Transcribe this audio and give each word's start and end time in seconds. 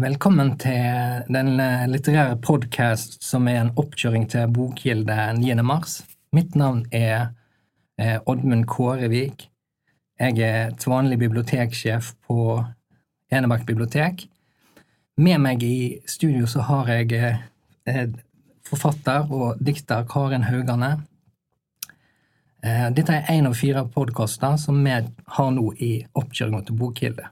Velkommen 0.00 0.52
til 0.62 1.24
den 1.26 1.48
litterære 1.90 2.36
podkast 2.38 3.16
som 3.26 3.48
er 3.50 3.58
en 3.64 3.72
oppkjøring 3.74 4.28
til 4.30 4.52
Bokgilde 4.54 5.16
9. 5.40 5.56
mars. 5.66 6.04
Mitt 6.30 6.54
navn 6.54 6.84
er 6.94 7.32
eh, 7.98 8.22
Oddmund 8.22 8.68
Kårevik. 8.70 9.48
Jeg 10.20 10.38
er 10.38 10.70
til 10.78 10.94
vanlig 10.94 11.18
biblioteksjef 11.18 12.12
på 12.22 12.62
Enebakk 13.32 13.66
bibliotek. 13.66 14.28
Med 15.18 15.42
meg 15.42 15.66
i 15.66 15.98
studio 16.06 16.46
så 16.46 16.68
har 16.70 16.94
jeg 16.94 17.18
eh, 17.18 18.06
forfatter 18.62 19.26
og 19.26 19.58
dikter 19.58 20.06
Karin 20.06 20.46
Haugane. 20.46 21.00
Eh, 22.62 22.90
dette 22.92 23.14
er 23.14 23.28
én 23.32 23.46
av 23.48 23.54
fire 23.56 23.86
podkaster 23.88 24.56
som 24.60 24.82
vi 24.84 24.92
har 24.92 25.52
nå 25.56 25.62
i 25.80 25.94
oppkjøringa 26.12 26.66
til 26.66 26.76
Bokkilde. 26.76 27.30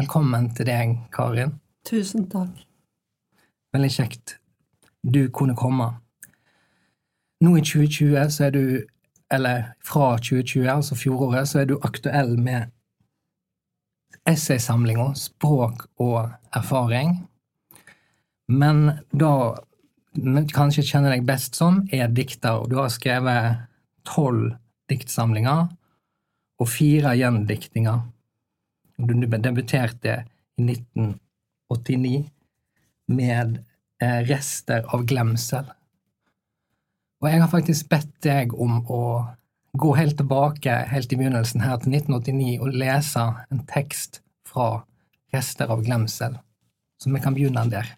Velkommen 0.00 0.48
til 0.54 0.66
deg, 0.66 0.96
Karin. 1.14 1.52
Tusen 1.86 2.26
takk. 2.30 2.64
Veldig 3.74 3.90
kjekt 3.94 4.34
du 5.06 5.28
kunne 5.30 5.54
komme. 5.54 5.92
Nå 7.38 7.54
i 7.54 7.62
2020 7.62 8.34
så 8.34 8.48
er 8.48 8.56
du, 8.56 8.64
eller 9.30 9.70
fra 9.86 10.16
2020, 10.18 10.66
altså 10.74 10.98
fjoråret, 10.98 11.46
så 11.46 11.62
er 11.62 11.70
du 11.70 11.78
aktuell 11.78 12.34
med 12.34 12.72
essaysamlinga 14.26 15.12
Språk 15.14 15.86
og 16.02 16.32
erfaring. 16.50 17.14
Men 18.50 19.04
da 19.14 19.54
kanskje 20.50 20.82
kjenner 20.82 21.14
deg 21.14 21.26
best 21.28 21.54
som, 21.54 21.84
er 21.92 22.10
dikter. 22.10 22.66
Du 22.66 22.80
har 22.82 22.90
skrevet 22.90 23.68
tolv 24.06 24.52
diktsamlinger 24.90 25.66
og 26.58 26.68
fire 26.70 27.14
gjendiktninger. 27.18 28.02
Du 28.98 29.14
debuterte 29.14 30.22
i 30.58 30.64
1989 30.64 32.24
med 33.14 33.58
eh, 34.02 34.20
Rester 34.28 34.86
av 34.94 35.04
glemsel. 35.08 35.68
Og 37.18 37.30
jeg 37.30 37.42
har 37.42 37.50
faktisk 37.50 37.88
bedt 37.90 38.14
deg 38.22 38.54
om 38.54 38.80
å 38.86 39.02
gå 39.78 39.94
helt 39.98 40.18
tilbake, 40.18 40.74
helt 40.90 41.12
i 41.12 41.18
begynnelsen 41.18 41.62
her 41.62 41.78
til 41.82 41.94
1989, 41.98 42.58
og 42.62 42.78
lese 42.78 43.24
en 43.50 43.64
tekst 43.70 44.22
fra 44.46 44.84
Rester 45.34 45.70
av 45.70 45.82
glemsel. 45.86 46.38
Så 46.98 47.12
vi 47.12 47.22
kan 47.22 47.36
begynne 47.36 47.66
der. 47.70 47.90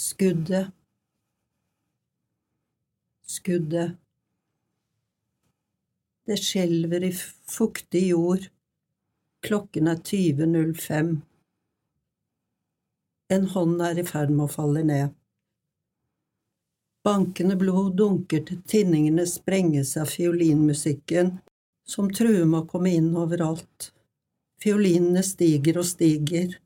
Skuddet. 0.00 0.75
Skuddet. 3.26 3.92
Det 6.26 6.36
skjelver 6.42 7.04
i 7.04 7.12
fuktig 7.50 8.08
jord. 8.08 8.48
Klokken 9.46 9.90
er 9.90 10.00
20.05. 10.02 11.12
En 13.28 13.48
hånd 13.54 13.82
er 13.82 13.98
i 13.98 14.04
ferd 14.06 14.30
med 14.34 14.46
å 14.46 14.50
falle 14.50 14.82
ned. 14.86 15.14
Bankende 17.06 17.54
blod 17.58 17.94
dunker 17.98 18.42
til 18.46 18.62
tinningene 18.66 19.26
sprenges 19.30 19.94
av 20.00 20.10
fiolinmusikken, 20.10 21.36
som 21.86 22.10
truer 22.10 22.46
med 22.46 22.64
å 22.64 22.70
komme 22.70 22.94
inn 22.98 23.12
overalt. 23.14 23.92
Fiolinene 24.62 25.22
stiger 25.26 25.78
og 25.82 25.86
stiger 25.86 26.56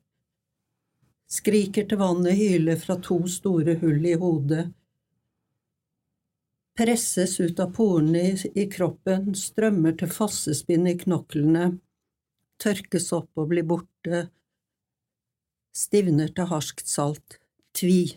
skriker 1.30 1.86
til 1.86 2.00
vannet 2.00 2.39
hyler 2.39 2.78
fra 2.80 2.97
to 3.02 3.22
store 3.30 3.77
hull 3.80 4.06
i 4.06 4.17
hodet. 4.19 4.67
Presses 6.79 7.41
ut 7.41 7.61
av 7.61 7.73
porene 7.77 8.37
i 8.55 8.67
kroppen, 8.71 9.35
strømmer 9.37 9.97
til 10.01 10.11
fossespinn 10.13 10.87
i 10.89 10.97
knoklene, 10.99 11.67
tørkes 12.63 13.11
opp 13.17 13.41
og 13.41 13.51
blir 13.53 13.67
borte, 13.69 14.29
stivner 15.77 16.33
til 16.35 16.48
harskt 16.51 16.89
salt, 16.89 17.39
tvi. 17.77 18.17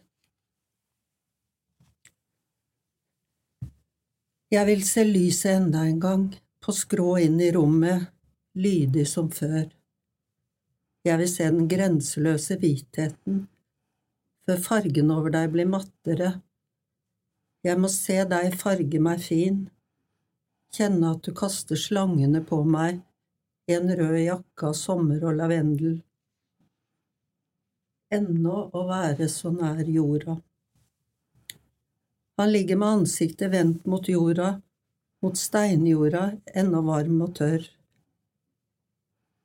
Jeg 4.53 4.69
vil 4.69 4.83
se 4.85 5.03
lyset 5.07 5.55
enda 5.57 5.85
en 5.89 5.99
gang, 5.99 6.25
på 6.63 6.73
skrå 6.77 7.17
inn 7.25 7.39
i 7.41 7.49
rommet, 7.51 8.05
lydig 8.53 9.07
som 9.09 9.31
før. 9.33 9.65
Jeg 11.03 11.19
vil 11.19 11.29
se 11.31 11.47
den 11.49 11.65
grenseløse 11.67 12.55
hvitheten, 12.61 13.47
før 14.45 14.61
fargen 14.67 15.09
over 15.11 15.33
deg 15.33 15.49
blir 15.55 15.67
mattere. 15.67 16.29
Jeg 17.63 17.79
må 17.79 17.87
se 17.87 18.17
deg 18.27 18.55
farge 18.59 18.99
meg 18.99 19.21
fin, 19.23 19.59
kjenne 20.75 21.13
at 21.15 21.21
du 21.23 21.31
kaster 21.37 21.79
slangene 21.79 22.41
på 22.43 22.57
meg 22.67 22.97
i 23.71 23.75
en 23.77 23.87
rød 23.87 24.17
jakke 24.19 24.71
av 24.71 24.73
sommer 24.75 25.23
og 25.23 25.37
lavendel. 25.37 26.01
Ennå 28.13 28.57
å 28.67 28.81
være 28.89 29.29
så 29.31 29.53
nær 29.53 29.79
jorda. 29.87 30.35
Han 32.41 32.51
ligger 32.51 32.81
med 32.81 32.97
ansiktet 32.97 33.53
vendt 33.53 33.87
mot 33.87 34.11
jorda, 34.11 34.57
mot 35.23 35.39
steinjorda, 35.39 36.25
ennå 36.51 36.83
varm 36.83 37.21
og 37.23 37.31
tørr. 37.39 37.63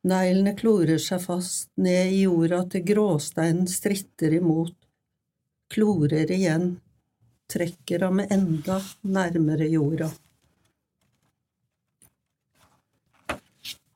Neglene 0.09 0.57
klorer 0.59 0.99
seg 1.03 1.23
fast 1.23 1.71
ned 1.79 2.17
i 2.17 2.25
jorda 2.25 2.65
til 2.73 2.83
gråsteinen 2.91 3.71
stritter 3.71 4.35
imot, 4.41 4.75
klorer 5.71 6.31
igjen, 6.35 6.79
trekker 7.49 8.07
ham 8.07 8.21
enda 8.21 8.81
nærmere 9.03 9.69
jorda. 9.73 10.11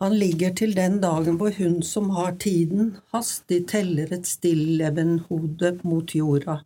Han 0.02 0.16
ligger 0.18 0.50
til 0.58 0.72
den 0.74 0.96
dagen 1.02 1.36
hvor 1.38 1.54
hun 1.58 1.76
som 1.86 2.08
har 2.10 2.32
tiden, 2.42 2.96
hastig 3.14 3.60
teller 3.70 4.10
et 4.10 4.26
stillebenhode 4.26 5.76
mot 5.86 6.14
jorda. 6.18 6.56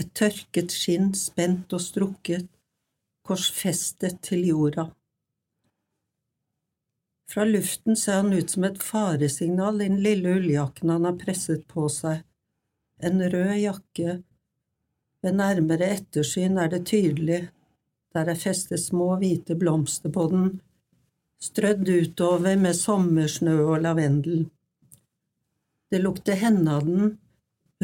Et 0.00 0.08
tørket 0.16 0.72
skinn 0.72 1.10
spent 1.14 1.74
og 1.76 1.82
strukket, 1.84 2.46
korsfestet 3.26 4.16
til 4.24 4.46
jorda. 4.48 4.86
Fra 7.28 7.44
luften 7.44 8.00
ser 8.00 8.22
han 8.22 8.32
ut 8.32 8.50
som 8.54 8.64
et 8.64 8.80
faresignal 8.80 9.82
i 9.82 9.90
den 9.90 10.00
lille 10.00 10.38
ulljakken 10.38 10.92
han 10.94 11.08
har 11.08 11.20
presset 11.20 11.66
på 11.68 11.88
seg. 11.92 12.22
En 13.04 13.20
rød 13.20 13.56
jakke. 13.60 14.20
Ved 15.24 15.36
nærmere 15.38 15.88
ettersyn 15.96 16.58
er 16.58 16.70
det 16.72 16.84
tydelig, 16.90 17.46
der 18.14 18.30
er 18.32 18.38
festet 18.40 18.80
små 18.80 19.14
hvite 19.20 19.56
blomster 19.58 20.12
på 20.12 20.26
den, 20.32 20.48
strødd 21.42 21.88
utover 21.88 22.56
med 22.56 22.76
sommersnø 22.78 23.56
og 23.64 23.80
lavendel. 23.84 24.46
Det 25.90 26.02
lukter 26.02 26.38
henne 26.40 26.78
av 26.78 26.84
den, 26.88 27.16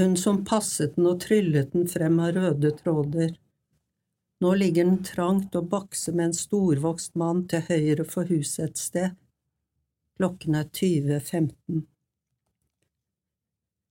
hun 0.01 0.17
som 0.17 0.43
passet 0.45 0.97
den 0.97 1.09
og 1.11 1.21
tryllet 1.25 1.73
den 1.73 1.89
frem 1.89 2.21
av 2.21 2.37
røde 2.37 2.73
tråder. 2.79 3.35
Nå 4.43 4.55
ligger 4.59 4.89
den 4.89 5.03
trangt 5.07 5.55
og 5.59 5.69
bakser 5.71 6.17
med 6.17 6.31
en 6.31 6.39
storvokst 6.39 7.15
mann 7.21 7.45
til 7.49 7.63
høyre 7.69 8.09
for 8.09 8.27
huset 8.31 8.71
et 8.71 8.81
sted 8.81 9.19
Klokken 10.23 10.55
er 10.55 10.69
20.15. 10.69 11.81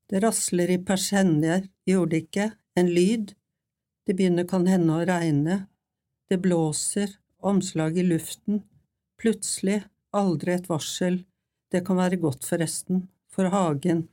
Det 0.07 0.19
rasler 0.23 0.69
i 0.71 0.77
persenner, 0.85 1.65
gjorde 1.87 2.11
det 2.13 2.19
ikke, 2.23 2.45
en 2.79 2.91
lyd, 2.91 3.33
det 4.07 4.15
begynner 4.17 4.47
kan 4.49 4.67
hende 4.69 4.97
å 4.97 5.07
regne, 5.07 5.65
det 6.29 6.39
blåser, 6.43 7.17
omslag 7.39 7.97
i 7.97 8.05
luften, 8.05 8.61
plutselig, 9.21 9.81
aldri 10.15 10.55
et 10.55 10.69
varsel, 10.69 11.21
det 11.71 11.83
kan 11.87 11.99
være 11.99 12.19
godt 12.21 12.47
forresten, 12.47 13.07
for 13.31 13.51
hagen, 13.51 14.07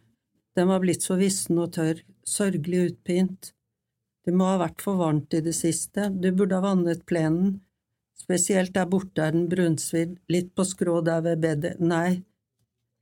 den 0.56 0.68
var 0.70 0.82
blitt 0.82 1.04
så 1.06 1.18
vissen 1.20 1.58
og 1.62 1.72
tørr, 1.76 2.02
sørgelig 2.26 2.92
utpint, 2.92 3.52
det 4.26 4.34
må 4.36 4.50
ha 4.50 4.58
vært 4.60 4.82
for 4.84 4.98
varmt 5.00 5.34
i 5.34 5.42
det 5.44 5.54
siste, 5.56 6.10
du 6.10 6.30
burde 6.32 6.58
ha 6.58 6.64
vannet 6.64 7.06
plenen, 7.08 7.58
Spesielt 8.18 8.74
der 8.74 8.88
borte 8.90 9.22
er 9.24 9.32
den 9.32 9.46
brunsvidd, 9.48 10.18
litt 10.28 10.50
på 10.56 10.64
skrå 10.66 10.98
der 11.06 11.22
ved 11.24 11.42
bedet. 11.44 11.78
Nei, 11.80 12.20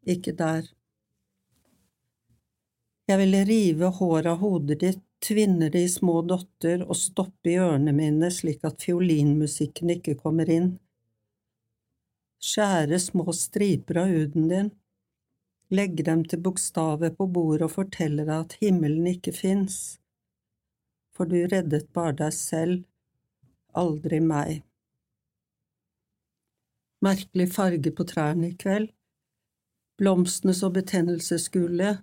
ikke 0.06 0.36
der. 0.36 0.68
Jeg 3.10 3.18
ville 3.22 3.42
rive 3.48 3.90
håret 3.98 4.28
av 4.30 4.42
hodet 4.42 4.80
ditt, 4.82 5.05
tvinne 5.24 5.68
de 5.72 5.84
små 5.88 6.20
dotter 6.28 6.82
og 6.84 6.96
stoppe 6.98 7.52
i 7.52 7.58
ørene 7.60 7.94
mine 7.96 8.30
slik 8.32 8.64
at 8.68 8.82
fiolinmusikken 8.84 9.94
ikke 9.96 10.16
kommer 10.20 10.50
inn. 10.52 10.74
Skjære 12.42 12.98
små 13.00 13.32
striper 13.34 14.02
av 14.02 14.12
huden 14.12 14.50
din, 14.50 14.72
legge 15.72 16.04
dem 16.06 16.24
til 16.28 16.42
bokstaver 16.44 17.14
på 17.16 17.26
bordet 17.32 17.64
og 17.66 17.74
fortelle 17.78 18.26
deg 18.28 18.36
at 18.36 18.58
himmelen 18.60 19.08
ikke 19.10 19.32
fins, 19.34 19.98
for 21.16 21.26
du 21.26 21.40
reddet 21.48 21.88
bare 21.96 22.14
deg 22.20 22.36
selv, 22.36 22.84
aldri 23.72 24.20
meg. 24.20 24.60
Merkelig 27.04 27.48
farge 27.52 27.92
på 27.92 28.04
trærne 28.08 28.52
i 28.52 28.56
kveld. 28.56 28.90
Blomstene 29.96 30.52
så 30.56 30.68
betennelsesgule, 30.72 31.96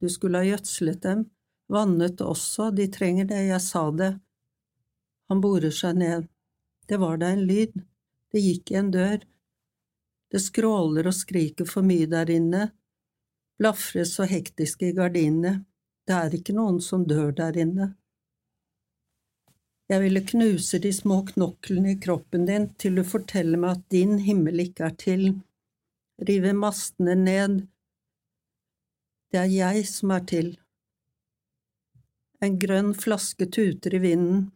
du 0.00 0.08
skulle 0.12 0.40
ha 0.40 0.46
gjødslet 0.46 1.02
dem, 1.04 1.26
vannet 1.68 2.20
også, 2.24 2.70
de 2.70 2.88
trenger 2.92 3.28
det, 3.28 3.42
jeg 3.50 3.60
sa 3.62 3.88
det. 3.92 4.12
Han 5.28 5.40
borer 5.44 5.74
seg 5.74 6.00
ned. 6.00 6.28
Det 6.88 6.96
var 6.96 7.20
da 7.20 7.32
en 7.34 7.44
lyd, 7.48 7.84
Det 8.32 8.40
gikk 8.44 8.70
i 8.72 8.74
en 8.76 8.90
dør. 8.92 9.22
Det 10.28 10.40
skråler 10.44 11.06
og 11.08 11.14
skriker 11.16 11.64
for 11.64 11.80
mye 11.80 12.04
der 12.04 12.28
inne, 12.28 12.66
blafres 13.56 14.12
så 14.18 14.26
hektisk 14.28 14.82
i 14.84 14.92
gardinene. 14.92 15.64
Det 16.04 16.16
er 16.16 16.36
ikke 16.36 16.52
noen 16.56 16.82
som 16.84 17.06
dør 17.08 17.32
der 17.32 17.56
inne. 17.56 17.88
Jeg 19.88 20.04
ville 20.04 20.20
knuse 20.28 20.78
de 20.84 20.92
små 20.92 21.22
knoklene 21.30 21.94
i 21.94 21.98
kroppen 22.00 22.44
din 22.44 22.68
til 22.76 23.00
du 23.00 23.04
forteller 23.08 23.60
meg 23.60 23.78
at 23.78 23.86
din 23.92 24.18
himmel 24.20 24.60
ikke 24.66 24.90
er 24.90 24.96
til, 25.00 25.22
rive 26.28 26.52
mastene 26.52 27.16
ned. 27.16 27.62
Det 29.32 29.40
er 29.40 29.52
jeg 29.52 29.86
som 29.88 30.12
er 30.12 30.28
til. 30.28 30.50
En 32.40 32.58
grønn 32.58 32.92
flaske 32.94 33.48
tuter 33.50 33.94
i 33.94 33.98
vinden, 34.02 34.50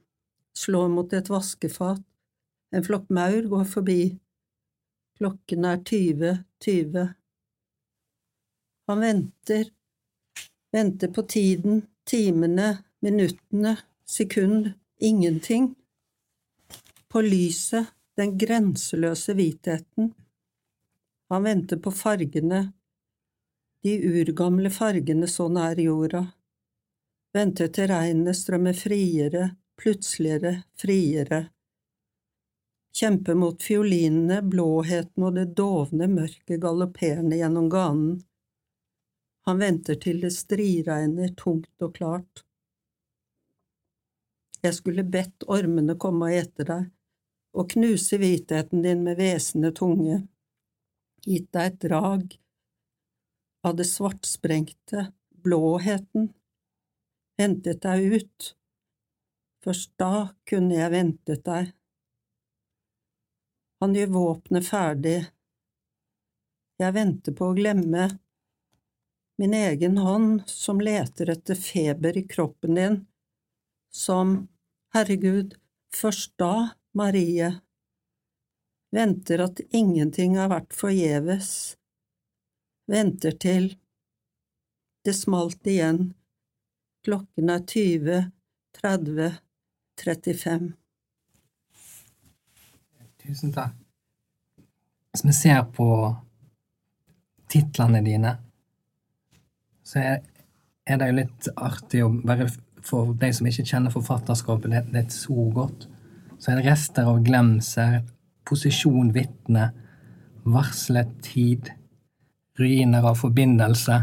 slår 0.55 0.89
mot 0.93 1.13
et 1.13 1.31
vaskefat, 1.33 2.03
en 2.73 2.85
flokk 2.87 3.09
maur 3.11 3.49
går 3.51 3.65
forbi, 3.69 4.03
klokken 5.19 5.67
er 5.69 5.81
tyve, 5.87 6.31
tyve. 6.63 7.09
Han 8.87 9.03
venter, 9.03 9.73
venter 10.73 11.11
på 11.13 11.23
tiden, 11.23 11.83
timene, 12.05 12.85
minuttene, 13.01 13.77
sekund, 14.07 14.73
ingenting. 14.99 15.75
På 17.09 17.21
lyset, 17.21 17.91
den 18.17 18.37
grenseløse 18.39 19.35
hvitheten. 19.35 20.13
Han 21.33 21.45
venter 21.45 21.81
på 21.83 21.91
fargene, 21.91 22.63
de 23.83 23.97
urgamle 24.07 24.71
fargene 24.71 25.27
så 25.29 25.49
nær 25.51 25.81
jorda. 25.81 26.27
Venter 27.33 27.71
til 27.73 27.89
regnet 27.89 28.37
strømmer 28.37 28.77
friere, 28.77 29.55
plutseligere, 29.81 30.63
friere. 30.77 31.49
kjempe 32.93 33.35
mot 33.35 33.63
fiolinene, 33.63 34.43
blåheten 34.43 35.25
og 35.25 35.39
det 35.39 35.47
dovne 35.57 36.09
mørket 36.13 36.61
galopperende 36.61 37.39
gjennom 37.41 37.71
ganen. 37.73 38.19
Han 39.49 39.59
venter 39.59 39.97
til 39.97 40.21
det 40.21 40.33
striregner 40.37 41.33
tungt 41.37 41.83
og 41.83 41.95
klart. 41.97 42.45
Jeg 44.63 44.77
skulle 44.77 45.03
bedt 45.03 45.49
ormene 45.49 45.97
komme 45.97 46.29
og 46.29 46.37
ete 46.37 46.69
deg, 46.69 46.85
og 47.57 47.73
knuse 47.73 48.21
hvitheten 48.21 48.85
din 48.85 49.03
med 49.09 49.17
hvesende 49.17 49.73
tunge, 49.73 50.21
gitt 51.25 51.49
deg 51.57 51.73
et 51.73 51.81
drag 51.89 52.39
av 53.65 53.75
det 53.81 53.89
svartsprengte, 53.89 55.09
blåheten, 55.43 56.29
hentet 57.43 57.83
deg 57.85 58.17
ut, 58.17 58.49
først 59.65 59.93
da 60.01 60.33
kunne 60.49 60.79
jeg 60.79 60.95
ventet 60.95 61.45
deg. 61.47 61.71
Han 63.83 63.97
gjør 63.99 64.13
våpenet 64.15 64.67
ferdig, 64.67 65.19
jeg 66.83 66.95
venter 66.97 67.35
på 67.37 67.51
å 67.51 67.57
glemme, 67.57 68.09
min 69.39 69.55
egen 69.55 69.99
hånd 69.99 70.45
som 70.51 70.81
leter 70.83 71.31
etter 71.35 71.59
feber 71.59 72.17
i 72.19 72.25
kroppen 72.29 72.79
din, 72.79 72.97
som 73.93 74.35
Herregud, 74.95 75.55
først 75.95 76.35
da, 76.41 76.75
Marie, 76.93 77.49
venter 78.93 79.41
at 79.47 79.63
ingenting 79.73 80.37
har 80.37 80.51
vært 80.53 80.75
forgjeves, 80.77 81.49
venter 82.93 83.39
til 83.41 83.71
det 85.07 85.15
smalt 85.17 85.65
igjen, 85.67 86.13
klokken 87.05 87.51
er 87.51 87.65
20, 87.67 88.19
30, 88.79 89.31
35. 90.05 90.73
Tusen 93.23 93.55
takk. 93.55 93.79
Hvis 95.13 95.25
vi 95.27 95.33
ser 95.37 95.63
på 95.77 95.87
titlene 97.53 98.01
dine, 98.05 98.37
så 99.85 99.99
er, 100.01 100.23
er 100.89 101.01
det 101.01 101.09
jo 101.11 101.17
litt 101.19 101.49
artig 101.57 102.05
å 102.07 102.09
bare 102.23 102.49
for 102.83 103.13
de 103.19 103.29
som 103.35 103.47
ikke 103.47 103.67
kjenner 103.69 103.95
forfatterskapet 103.95 104.73
det, 104.73 104.83
det 104.95 105.05
så 105.15 105.47
godt, 105.55 105.87
så 106.39 106.51
er 106.51 106.59
det 106.59 106.71
rester 106.71 107.07
av 107.07 107.21
glemsel, 107.23 108.01
posisjon 108.49 109.13
vitne, 109.15 109.69
varslet 110.43 111.13
tid, 111.23 111.71
ruiner 112.59 113.07
av 113.07 113.21
forbindelse. 113.21 114.01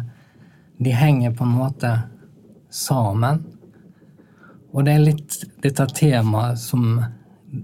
De 0.79 0.93
henger 0.95 1.35
på 1.35 1.43
en 1.43 1.57
måte 1.57 1.91
sammen. 2.69 3.43
Og 4.73 4.85
det 4.85 4.93
er 4.93 5.03
litt 5.03 5.39
dette 5.63 5.85
temaet 5.97 6.59
som, 6.61 7.01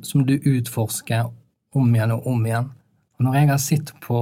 som 0.02 0.26
du 0.26 0.36
utforsker 0.40 1.30
om 1.76 1.94
igjen 1.94 2.16
og 2.16 2.28
om 2.32 2.46
igjen. 2.48 2.72
Og 3.16 3.28
når 3.28 3.38
jeg 3.40 3.52
har 3.52 3.62
sett 3.62 3.94
på 4.04 4.20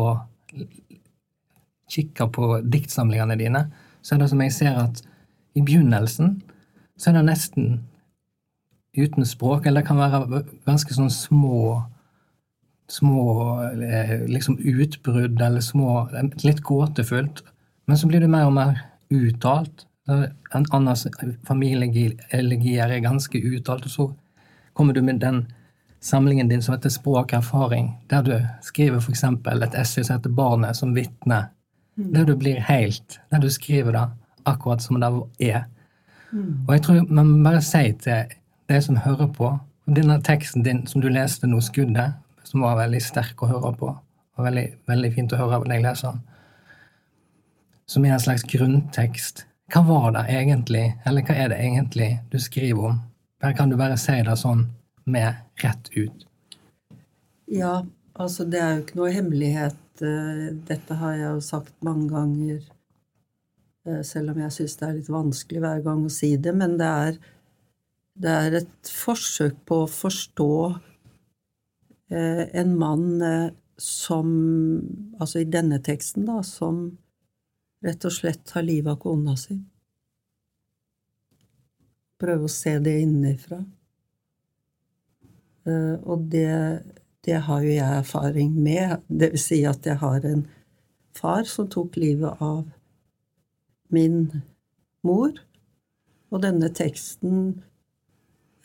Kikka 1.94 2.28
på 2.34 2.58
diktsamlingene 2.74 3.38
dine, 3.38 3.64
så 4.02 4.16
er 4.16 4.24
det 4.24 4.30
som 4.32 4.42
jeg 4.44 4.54
ser 4.56 4.78
at 4.82 5.02
i 5.54 5.62
begynnelsen 5.62 6.40
så 6.98 7.10
er 7.10 7.20
det 7.20 7.28
nesten 7.28 7.74
uten 8.98 9.26
språk, 9.26 9.66
eller 9.66 9.82
det 9.82 9.88
kan 9.88 10.02
være 10.02 10.44
ganske 10.68 11.00
sånn 11.00 11.12
små 11.14 11.82
Små 12.92 13.64
eh, 13.64 14.26
liksom 14.28 14.58
utbrudd 14.60 15.40
eller 15.42 15.64
små 15.64 16.02
Litt 16.44 16.60
gåtefullt. 16.68 17.40
Men 17.88 17.98
så 17.98 18.10
blir 18.12 18.22
det 18.22 18.28
mer 18.30 18.50
og 18.50 18.54
mer 18.58 18.82
uttalt. 19.10 19.86
En 20.08 20.66
annen 20.76 20.96
familieelegier 21.48 22.90
er 22.92 23.04
ganske 23.04 23.40
uttalt, 23.40 23.86
og 23.86 23.92
så 23.92 24.08
kommer 24.74 24.94
du 24.94 25.02
med 25.02 25.22
den 25.22 25.46
samlingen 26.04 26.50
din 26.50 26.62
som 26.62 26.76
heter 26.76 26.90
Språk 26.90 27.34
erfaring, 27.34 27.94
der 28.10 28.22
du 28.22 28.34
skriver 28.62 29.00
f.eks. 29.00 29.24
et 29.24 29.76
essay 29.80 30.04
som 30.04 30.18
heter 30.18 30.30
Barnet 30.30 30.76
som 30.76 30.96
vitne. 30.96 31.46
Mm. 31.96 32.14
Der 32.14 32.26
du 32.26 32.36
blir 32.36 32.60
helt, 32.60 33.20
der 33.32 33.40
du 33.40 33.50
skriver 33.50 33.92
det 33.92 34.08
akkurat 34.46 34.82
som 34.82 35.00
det 35.00 35.12
er. 35.40 35.64
Mm. 36.32 36.66
Og 36.68 36.74
jeg 36.74 36.82
tror 36.84 37.06
man 37.10 37.28
må 37.28 37.44
bare 37.44 37.62
si 37.62 37.92
til 37.94 38.34
de 38.70 38.82
som 38.82 38.98
hører 38.98 39.28
på 39.28 39.58
Denne 39.84 40.16
teksten 40.24 40.64
din 40.64 40.86
som 40.88 41.02
du 41.02 41.10
leste 41.10 41.48
nå, 41.48 41.60
'Skuddet', 41.60 42.14
som 42.44 42.62
var 42.62 42.78
veldig 42.78 43.02
sterk 43.02 43.42
å 43.44 43.48
høre 43.48 43.74
på, 43.76 43.90
og 44.38 44.46
veldig, 44.46 44.68
veldig 44.88 45.14
fint 45.14 45.34
å 45.34 45.38
høre 45.38 45.60
når 45.60 45.74
jeg 45.74 45.84
leser 45.84 46.12
den, 46.12 46.22
som 47.86 48.06
er 48.06 48.14
en 48.14 48.20
slags 48.20 48.44
grunntekst. 48.44 49.46
Hva 49.72 49.82
var 49.88 50.12
det 50.18 50.26
egentlig, 50.34 50.86
eller 51.08 51.24
hva 51.24 51.36
er 51.40 51.54
det 51.54 51.62
egentlig 51.64 52.10
du 52.32 52.40
skriver 52.42 52.90
om? 52.92 53.00
Her 53.44 53.56
kan 53.58 53.72
du 53.72 53.78
bare 53.80 53.98
si 54.00 54.16
det 54.24 54.36
sånn 54.40 54.68
med 55.06 55.40
rett 55.64 55.90
ut. 55.96 56.28
Ja, 57.52 57.82
altså 58.20 58.46
det 58.48 58.60
er 58.60 58.76
jo 58.76 58.84
ikke 58.84 59.00
noe 59.00 59.16
hemmelighet. 59.16 59.82
Eh, 60.04 60.46
dette 60.68 61.00
har 61.00 61.16
jeg 61.16 61.28
jo 61.30 61.44
sagt 61.44 61.76
mange 61.86 62.10
ganger 62.12 62.62
Eh, 63.84 64.02
selv 64.08 64.32
om 64.32 64.40
jeg 64.40 64.56
syns 64.56 64.78
det 64.80 64.88
er 64.88 64.98
litt 64.98 65.12
vanskelig 65.12 65.62
hver 65.64 65.84
gang 65.84 66.06
å 66.08 66.12
si 66.14 66.34
det. 66.40 66.54
Men 66.56 66.78
det 66.80 66.90
er, 67.08 67.20
det 68.24 68.36
er 68.46 68.60
et 68.62 68.92
forsøk 68.92 69.60
på 69.68 69.84
å 69.84 69.92
forstå 69.92 70.54
eh, 72.14 72.46
en 72.64 72.78
mann 72.80 73.10
som 73.84 74.28
Altså 75.20 75.40
i 75.42 75.48
denne 75.50 75.80
teksten, 75.82 76.28
da, 76.28 76.42
som 76.46 76.84
rett 77.84 78.06
og 78.08 78.16
slett 78.16 78.44
tar 78.48 78.66
livet 78.66 78.94
av 78.94 79.00
kona 79.04 79.36
si. 79.40 79.58
Prøve 82.24 82.48
å 82.48 82.52
se 82.52 82.78
det 82.84 82.94
innenfra. 83.04 83.60
Og 86.04 86.28
det, 86.32 86.84
det 87.24 87.40
har 87.48 87.64
jo 87.64 87.72
jeg 87.72 88.00
erfaring 88.00 88.54
med. 88.56 89.04
Det 89.08 89.34
vil 89.34 89.44
si 89.44 89.60
at 89.68 89.86
jeg 89.88 90.00
har 90.00 90.26
en 90.28 90.46
far 91.16 91.44
som 91.50 91.68
tok 91.72 91.98
livet 92.00 92.42
av 92.44 92.66
min 93.94 94.26
mor. 95.06 95.36
Og 96.34 96.42
denne 96.44 96.72
teksten 96.74 97.54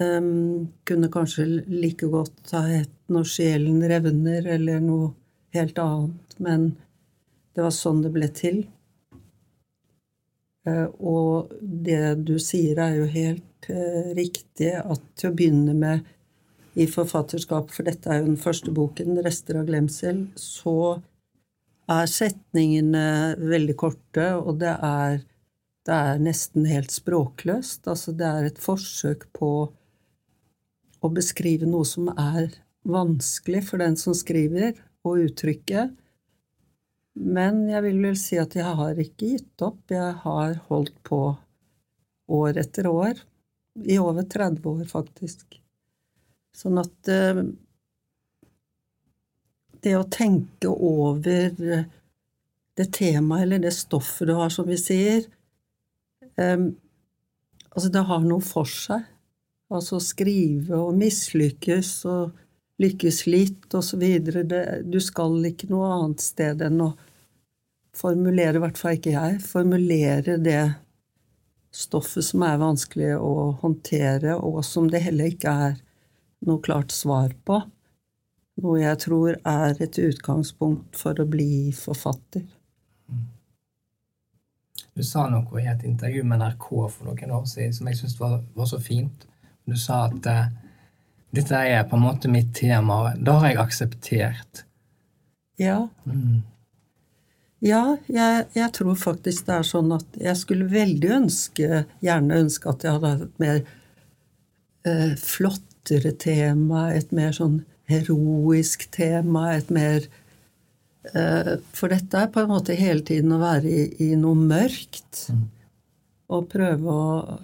um, 0.00 0.68
kunne 0.88 1.10
kanskje 1.12 1.46
like 1.68 2.06
godt 2.08 2.54
ha 2.56 2.64
hett 2.66 2.94
'Når 3.08 3.24
sjelen 3.24 3.80
revner', 3.88 4.46
eller 4.46 4.80
noe 4.84 5.14
helt 5.56 5.78
annet, 5.78 6.34
men 6.38 6.76
det 7.54 7.62
var 7.64 7.72
sånn 7.72 8.02
det 8.04 8.12
ble 8.12 8.28
til. 8.28 8.66
Uh, 10.68 10.86
og 11.00 11.54
det 11.60 12.18
du 12.28 12.36
sier, 12.42 12.78
er 12.82 12.98
jo 12.98 13.08
helt 13.12 13.70
uh, 13.72 14.12
riktig, 14.18 14.74
at 14.76 15.04
til 15.18 15.30
å 15.30 15.36
begynne 15.36 15.74
med 15.78 16.14
i 16.78 16.86
forfatterskap, 16.90 17.72
for 17.74 17.88
dette 17.88 18.10
er 18.10 18.20
jo 18.20 18.28
den 18.28 18.40
første 18.40 18.74
boken, 18.74 19.18
'Rester 19.24 19.58
av 19.58 19.66
glemsel', 19.70 20.28
så 20.38 21.00
er 21.88 22.10
setningene 22.12 23.38
veldig 23.40 23.76
korte, 23.80 24.28
og 24.36 24.60
det 24.60 24.74
er, 24.84 25.22
det 25.88 25.96
er 25.96 26.22
nesten 26.22 26.68
helt 26.68 26.92
språkløst. 26.92 27.88
Altså, 27.88 28.12
det 28.12 28.28
er 28.28 28.48
et 28.50 28.60
forsøk 28.62 29.26
på 29.36 29.52
å 30.98 31.10
beskrive 31.14 31.68
noe 31.68 31.86
som 31.88 32.10
er 32.12 32.52
vanskelig 32.88 33.64
for 33.70 33.82
den 33.82 33.96
som 34.00 34.16
skriver, 34.16 34.76
å 35.06 35.14
uttrykke. 35.22 35.88
Men 37.18 37.64
jeg 37.70 37.82
vil 37.88 38.00
vel 38.02 38.18
si 38.18 38.38
at 38.38 38.54
jeg 38.54 38.76
har 38.78 38.98
ikke 39.02 39.32
gitt 39.34 39.64
opp. 39.66 39.80
Jeg 39.90 40.20
har 40.22 40.58
holdt 40.68 40.94
på 41.06 41.22
år 42.38 42.60
etter 42.62 42.86
år. 42.90 43.18
I 43.78 43.98
over 44.02 44.26
30 44.26 44.68
år, 44.70 44.84
faktisk. 44.90 45.58
Sånn 46.54 46.78
at 46.80 47.10
eh, 47.12 47.42
det 49.82 49.94
å 49.94 50.06
tenke 50.10 50.70
over 50.70 51.54
det 52.78 52.88
temaet 52.94 53.44
eller 53.44 53.62
det 53.62 53.74
stoffet 53.74 54.30
du 54.30 54.34
har, 54.38 54.50
som 54.54 54.66
vi 54.68 54.78
sier 54.80 55.24
um, 56.38 56.70
Altså, 57.68 57.90
det 57.94 58.00
har 58.08 58.24
noe 58.26 58.42
for 58.42 58.66
seg. 58.66 59.04
Altså 59.70 60.00
skrive 60.02 60.78
og 60.80 60.96
mislykkes 60.98 61.90
og 62.10 62.32
lykkes 62.82 63.20
litt 63.28 63.76
videre. 64.00 64.42
Du 64.82 64.96
skal 65.04 65.36
ikke 65.46 65.68
noe 65.70 65.90
annet 65.92 66.24
sted 66.24 66.64
enn 66.64 66.80
å 66.82 66.88
formulere, 67.98 68.56
i 68.56 68.62
hvert 68.62 68.78
fall 68.78 68.98
ikke 68.98 69.14
jeg, 69.14 69.40
formulere 69.42 70.36
det 70.42 70.62
stoffet 71.74 72.24
som 72.24 72.44
er 72.46 72.60
vanskelig 72.60 73.16
å 73.18 73.52
håndtere, 73.62 74.36
og 74.36 74.62
som 74.66 74.88
det 74.90 75.04
heller 75.04 75.32
ikke 75.32 75.54
er 75.68 75.76
noe 76.46 76.62
klart 76.64 76.94
svar 76.94 77.34
på. 77.46 77.60
Noe 78.62 78.78
jeg 78.80 78.98
tror 79.04 79.36
er 79.46 79.82
et 79.82 79.98
utgangspunkt 80.02 80.98
for 80.98 81.18
å 81.20 81.26
bli 81.28 81.70
forfatter. 81.76 82.46
Du 84.98 85.04
sa 85.06 85.28
noe 85.30 85.60
i 85.62 85.68
et 85.70 85.84
intervju 85.86 86.24
med 86.26 86.40
NRK 86.40 86.64
for 86.90 87.06
noen 87.06 87.34
år 87.36 87.44
siden 87.46 87.74
som 87.76 87.90
jeg 87.90 88.00
syntes 88.00 88.16
var, 88.18 88.40
var, 88.56 88.66
så 88.66 88.80
fint. 88.82 89.28
Du 89.62 89.76
sa 89.78 90.08
at 90.08 90.26
uh, 90.26 90.48
dette 91.30 91.54
er 91.54 91.84
på 91.86 91.94
en 91.94 92.02
måte 92.02 92.30
mitt 92.32 92.50
tema. 92.56 92.96
og 93.04 93.22
Det 93.22 93.36
har 93.36 93.52
jeg 93.52 93.60
akseptert. 93.62 94.64
Ja. 95.60 95.84
Mm. 96.02 96.42
Ja, 97.64 97.96
jeg, 98.06 98.44
jeg, 98.54 98.68
tror 98.76 98.94
faktisk 98.98 99.48
det 99.48 99.56
er 99.56 99.66
sånn 99.66 99.90
at 99.96 100.20
jeg 100.22 100.38
skulle 100.38 100.68
veldig 100.70 101.10
ønske, 101.16 101.82
gjerne 102.04 102.42
ønske 102.44 102.70
at 102.70 102.86
jeg 102.86 102.94
hadde 102.98 103.14
et 103.26 103.42
mer 103.42 103.58
eh, 104.86 105.16
flottere 105.18 106.12
tema, 106.22 106.88
et 106.94 107.10
mer 107.10 107.34
sånn 107.34 107.64
heroisk 107.90 108.86
tema, 108.94 109.48
et 109.56 109.72
mer 109.74 110.06
Eh, 111.14 111.54
for 111.72 111.92
dette 111.92 112.20
er 112.20 112.32
på 112.32 112.42
en 112.42 112.50
måte 112.50 112.76
hele 112.76 113.04
tiden 113.06 113.32
å 113.32 113.40
være 113.40 113.70
i, 113.70 113.84
i 114.08 114.16
noe 114.18 114.36
mørkt. 114.38 115.28
Mm. 115.32 115.44
Og 116.36 116.48
prøve 116.52 116.92
å, 116.92 117.38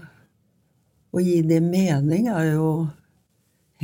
å, 1.15 1.23
gi 1.23 1.39
det 1.47 1.63
mening 1.65 2.29
er 2.33 2.55
jo 2.55 2.71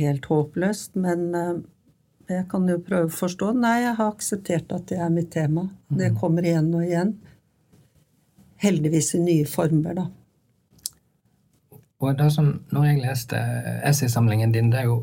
helt 0.01 0.27
håpløst. 0.29 0.97
Men 1.01 1.29
eh, 1.37 1.55
jeg 2.29 2.47
kan 2.51 2.67
jo 2.69 2.77
prøve 2.83 3.09
å 3.09 3.13
forstå. 3.15 3.51
Nei, 3.57 3.77
jeg 3.85 3.95
har 3.97 4.11
akseptert 4.11 4.73
at 4.75 4.87
det 4.91 4.99
er 5.01 5.13
mitt 5.13 5.31
tema. 5.33 5.67
Det 5.89 6.11
mm. 6.11 6.17
kommer 6.21 6.45
igjen 6.45 6.69
og 6.75 6.85
igjen. 6.85 7.15
Heldigvis 8.61 9.15
i 9.17 9.23
nye 9.23 9.47
former, 9.49 9.97
da. 9.97 10.05
Og 12.01 12.17
det 12.17 12.29
som, 12.33 12.51
når 12.73 12.85
jeg 12.87 13.01
leste 13.03 13.39
essaysamlingen 13.85 14.53
din, 14.53 14.71
det 14.73 14.83
er 14.83 14.89
jo 14.89 15.01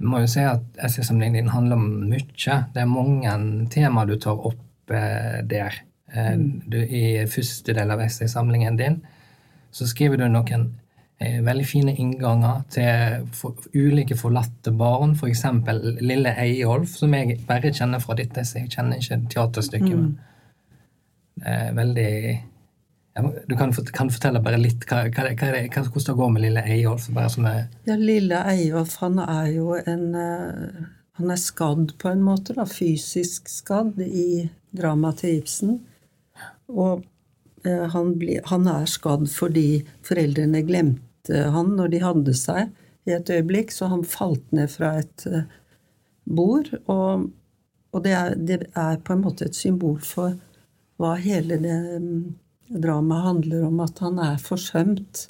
må 0.00 0.22
jo 0.22 0.28
si 0.32 0.40
at 0.46 0.64
essaysamlingen 0.80 1.36
din 1.36 1.52
handler 1.52 1.76
om 1.76 1.86
mye. 2.08 2.56
Det 2.72 2.82
er 2.82 2.88
mange 2.88 3.32
temaer 3.72 4.08
du 4.08 4.16
tar 4.20 4.38
opp 4.48 4.94
eh, 4.94 5.40
der. 5.44 5.82
Eh, 6.12 6.34
mm. 6.40 6.46
du, 6.72 6.78
I 6.80 7.26
første 7.28 7.74
del 7.76 7.92
av 7.92 8.00
essaysamlingen 8.00 8.78
din 8.80 9.00
så 9.70 9.86
skriver 9.86 10.18
du 10.18 10.26
noen 10.28 10.70
veldig 11.20 11.66
fine 11.68 11.92
innganger 12.00 12.62
til 12.72 13.24
for, 13.36 13.56
ulike 13.76 14.16
forlatte 14.16 14.72
barn. 14.72 15.12
F.eks. 15.12 15.42
For 15.66 15.96
Lille 16.00 16.32
Eyolf, 16.32 16.94
som 16.96 17.12
jeg 17.16 17.42
bare 17.48 17.72
kjenner 17.76 18.00
fra 18.00 18.16
ditt 18.16 18.38
så 18.40 18.62
Jeg 18.62 18.70
kjenner 18.72 19.00
ikke 19.00 19.18
teaterstykket, 19.34 19.98
mm. 19.98 20.06
men 21.44 21.44
eh, 21.44 21.74
veldig 21.76 22.14
du 23.50 23.56
kan, 23.58 23.72
kan, 23.92 24.08
fortelle 24.08 24.40
bare 24.40 24.56
litt 24.56 24.86
hva, 24.88 25.02
hva, 25.12 25.26
hva, 25.34 25.48
hvordan 25.68 26.06
det 26.06 26.14
går 26.16 26.30
med 26.32 26.44
lille 26.46 26.62
Eyolf? 26.72 27.08
Ja, 27.84 27.96
lille 27.98 28.38
Eyolf 28.54 28.94
han 29.02 29.18
er 29.20 29.50
jo 29.50 29.74
en 29.76 30.14
uh, 30.14 30.86
Han 31.18 31.34
er 31.34 31.40
skadd 31.42 31.98
på 32.00 32.08
en 32.08 32.22
måte, 32.24 32.54
da, 32.56 32.64
fysisk 32.64 33.50
skadd 33.52 34.00
i 34.00 34.46
dramaet 34.72 35.20
til 35.20 35.42
Ibsen. 35.42 35.76
Og 36.72 37.04
han, 37.66 38.14
bli, 38.16 38.38
han, 38.48 38.64
er 38.72 38.88
skadd 38.88 39.26
fordi 39.28 39.82
foreldrene 40.06 40.62
glemte 40.64 41.09
han 41.28 41.74
når 41.76 41.90
de 41.92 41.98
hadde 42.00 42.32
seg 42.38 42.70
i 43.08 43.14
et 43.16 43.30
øyeblikk, 43.32 43.72
så 43.74 43.90
han 43.92 44.04
falt 44.06 44.44
ned 44.56 44.70
fra 44.72 44.94
et 45.00 45.26
uh, 45.28 45.42
bord. 46.24 46.70
Og, 46.86 47.26
og 47.92 48.04
det, 48.04 48.14
er, 48.16 48.36
det, 48.36 48.60
er, 48.74 49.00
på 49.04 49.16
en 49.16 49.24
måte 49.24 49.48
et 49.48 49.58
symbol 49.58 49.98
for 50.04 50.36
hva 51.00 51.16
hele 51.20 51.58
det 51.60 51.76
um, 51.98 52.32
dramaet 52.70 53.26
handler 53.26 53.68
om 53.68 53.84
at 53.84 54.02
han 54.04 54.20
er 54.22 54.40
forsømt. 54.42 55.26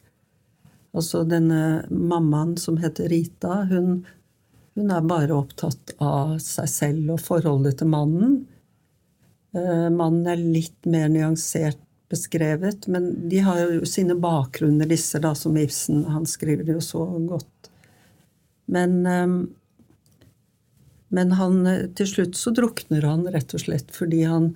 Altså 0.96 1.22
denne 1.28 1.84
mammaen 1.90 2.56
som 2.58 2.80
heter 2.82 3.10
Rita, 3.12 3.62
hun, 3.70 4.00
hun 4.74 4.90
er 4.90 5.06
bare 5.06 5.36
opptatt 5.36 5.94
av 6.02 6.38
seg 6.42 6.70
selv 6.70 7.14
og 7.14 7.22
forholdet 7.22 7.78
til 7.80 7.92
mannen. 7.92 8.40
Eh, 9.54 9.86
mannen 9.94 10.26
er 10.30 10.42
litt 10.42 10.86
mer 10.90 11.08
nyansert 11.10 11.78
beskrevet, 12.10 12.88
men 12.90 13.12
de 13.30 13.42
har 13.46 13.60
jo 13.62 13.86
sine 13.86 14.16
bakgrunner, 14.18 14.88
disse, 14.90 15.20
da, 15.22 15.34
som 15.38 15.56
Ibsen. 15.56 16.04
Han 16.10 16.26
skriver 16.26 16.66
det 16.66 16.74
jo 16.78 16.82
så 16.84 17.04
godt. 17.28 17.70
Men, 18.70 19.06
eh, 19.06 19.36
men 21.10 21.32
han, 21.38 21.62
til 21.98 22.06
slutt 22.06 22.38
så 22.38 22.52
drukner 22.54 23.06
han 23.06 23.26
rett 23.30 23.54
og 23.54 23.62
slett 23.62 23.94
fordi 23.94 24.24
han 24.30 24.52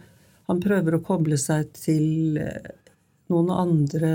han 0.47 0.61
prøver 0.61 0.97
å 0.97 1.05
koble 1.05 1.39
seg 1.41 1.71
til 1.77 2.39
eh, 2.41 2.73
noen 3.33 3.51
andre 3.53 4.11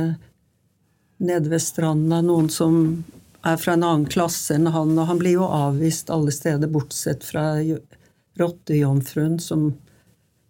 nede 1.19 1.51
ved 1.51 1.63
stranda, 1.63 2.21
noen 2.23 2.49
som 2.53 3.03
er 3.47 3.57
fra 3.59 3.75
en 3.75 3.85
annen 3.87 4.07
klasse 4.11 4.55
enn 4.55 4.69
han, 4.71 4.93
og 4.99 5.09
han 5.09 5.19
blir 5.19 5.39
jo 5.39 5.47
avvist 5.47 6.11
alle 6.13 6.31
steder, 6.35 6.69
bortsett 6.71 7.25
fra 7.27 7.57
rottejomfruen, 8.39 9.39
som 9.43 9.71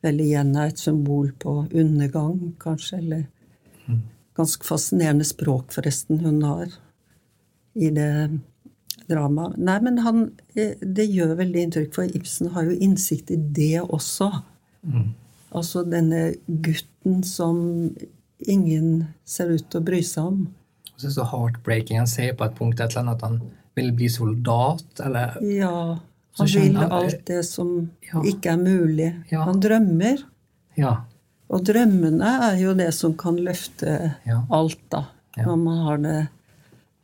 vel 0.06 0.22
igjen 0.24 0.53
er 0.56 0.72
et 0.72 0.82
symbol 0.82 1.32
på 1.41 1.56
undergang, 1.68 2.53
kanskje, 2.62 3.01
eller 3.03 3.25
mm. 3.88 4.01
Ganske 4.39 4.63
fascinerende 4.63 5.25
språk, 5.27 5.74
forresten, 5.75 6.22
hun 6.24 6.44
har 6.48 6.70
i 7.75 7.89
det 7.91 8.12
dramaet. 9.10 9.58
Nei, 9.58 9.77
men 9.84 10.00
han 10.06 10.22
eh, 10.56 10.77
Det 10.79 11.08
gjør 11.10 11.36
veldig 11.39 11.65
inntrykk, 11.65 11.91
for 11.96 12.15
Ibsen 12.15 12.53
har 12.56 12.70
jo 12.70 12.77
innsikt 12.77 13.34
i 13.34 13.39
det 13.39 13.82
også. 13.82 14.29
Mm. 14.88 15.12
Altså 15.56 15.84
denne 15.84 16.36
gutten 16.48 17.24
som 17.25 17.60
ingen 18.39 19.10
ser 19.27 19.51
ut 19.51 19.65
til 19.68 19.82
å 19.82 19.86
bry 19.86 20.01
seg 20.06 20.32
om. 20.32 20.44
Og 20.94 21.01
så 21.01 21.08
er 21.08 21.10
det 21.10 21.15
så 21.18 21.29
heartbreaking. 21.32 22.00
Han 22.00 22.12
sier 22.12 22.38
på 22.38 22.46
et 22.46 22.56
punkt 22.58 22.79
et 22.79 22.94
eller 22.94 23.03
annet 23.03 23.18
at 23.18 23.25
han 23.27 23.41
vil 23.79 23.91
bli 23.96 24.10
soldat, 24.12 25.03
eller 25.03 25.39
Ja. 25.44 26.00
Han 26.39 26.50
vil 26.53 26.77
alt 26.77 27.22
det 27.27 27.43
som 27.48 27.72
ja. 28.05 28.24
ikke 28.25 28.53
er 28.55 28.60
mulig. 28.62 29.10
Ja. 29.31 29.46
Han 29.48 29.62
drømmer. 29.63 30.24
Ja. 30.79 30.96
Og 31.50 31.63
drømmene 31.65 32.34
er 32.50 32.60
jo 32.62 32.75
det 32.77 32.91
som 32.98 33.15
kan 33.17 33.39
løfte 33.41 34.13
alt, 34.25 34.84
da. 34.93 35.05
Når 35.39 35.58
man 35.62 35.81
har 35.86 36.03
det 36.03 36.19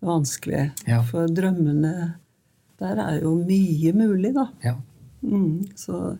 vanskelig. 0.06 0.70
For 1.10 1.32
drømmene 1.32 2.14
Der 2.80 3.00
er 3.00 3.22
jo 3.24 3.38
mye 3.40 3.94
mulig, 3.96 4.34
da. 4.36 4.76
Mm, 5.24 5.64
så 5.80 6.18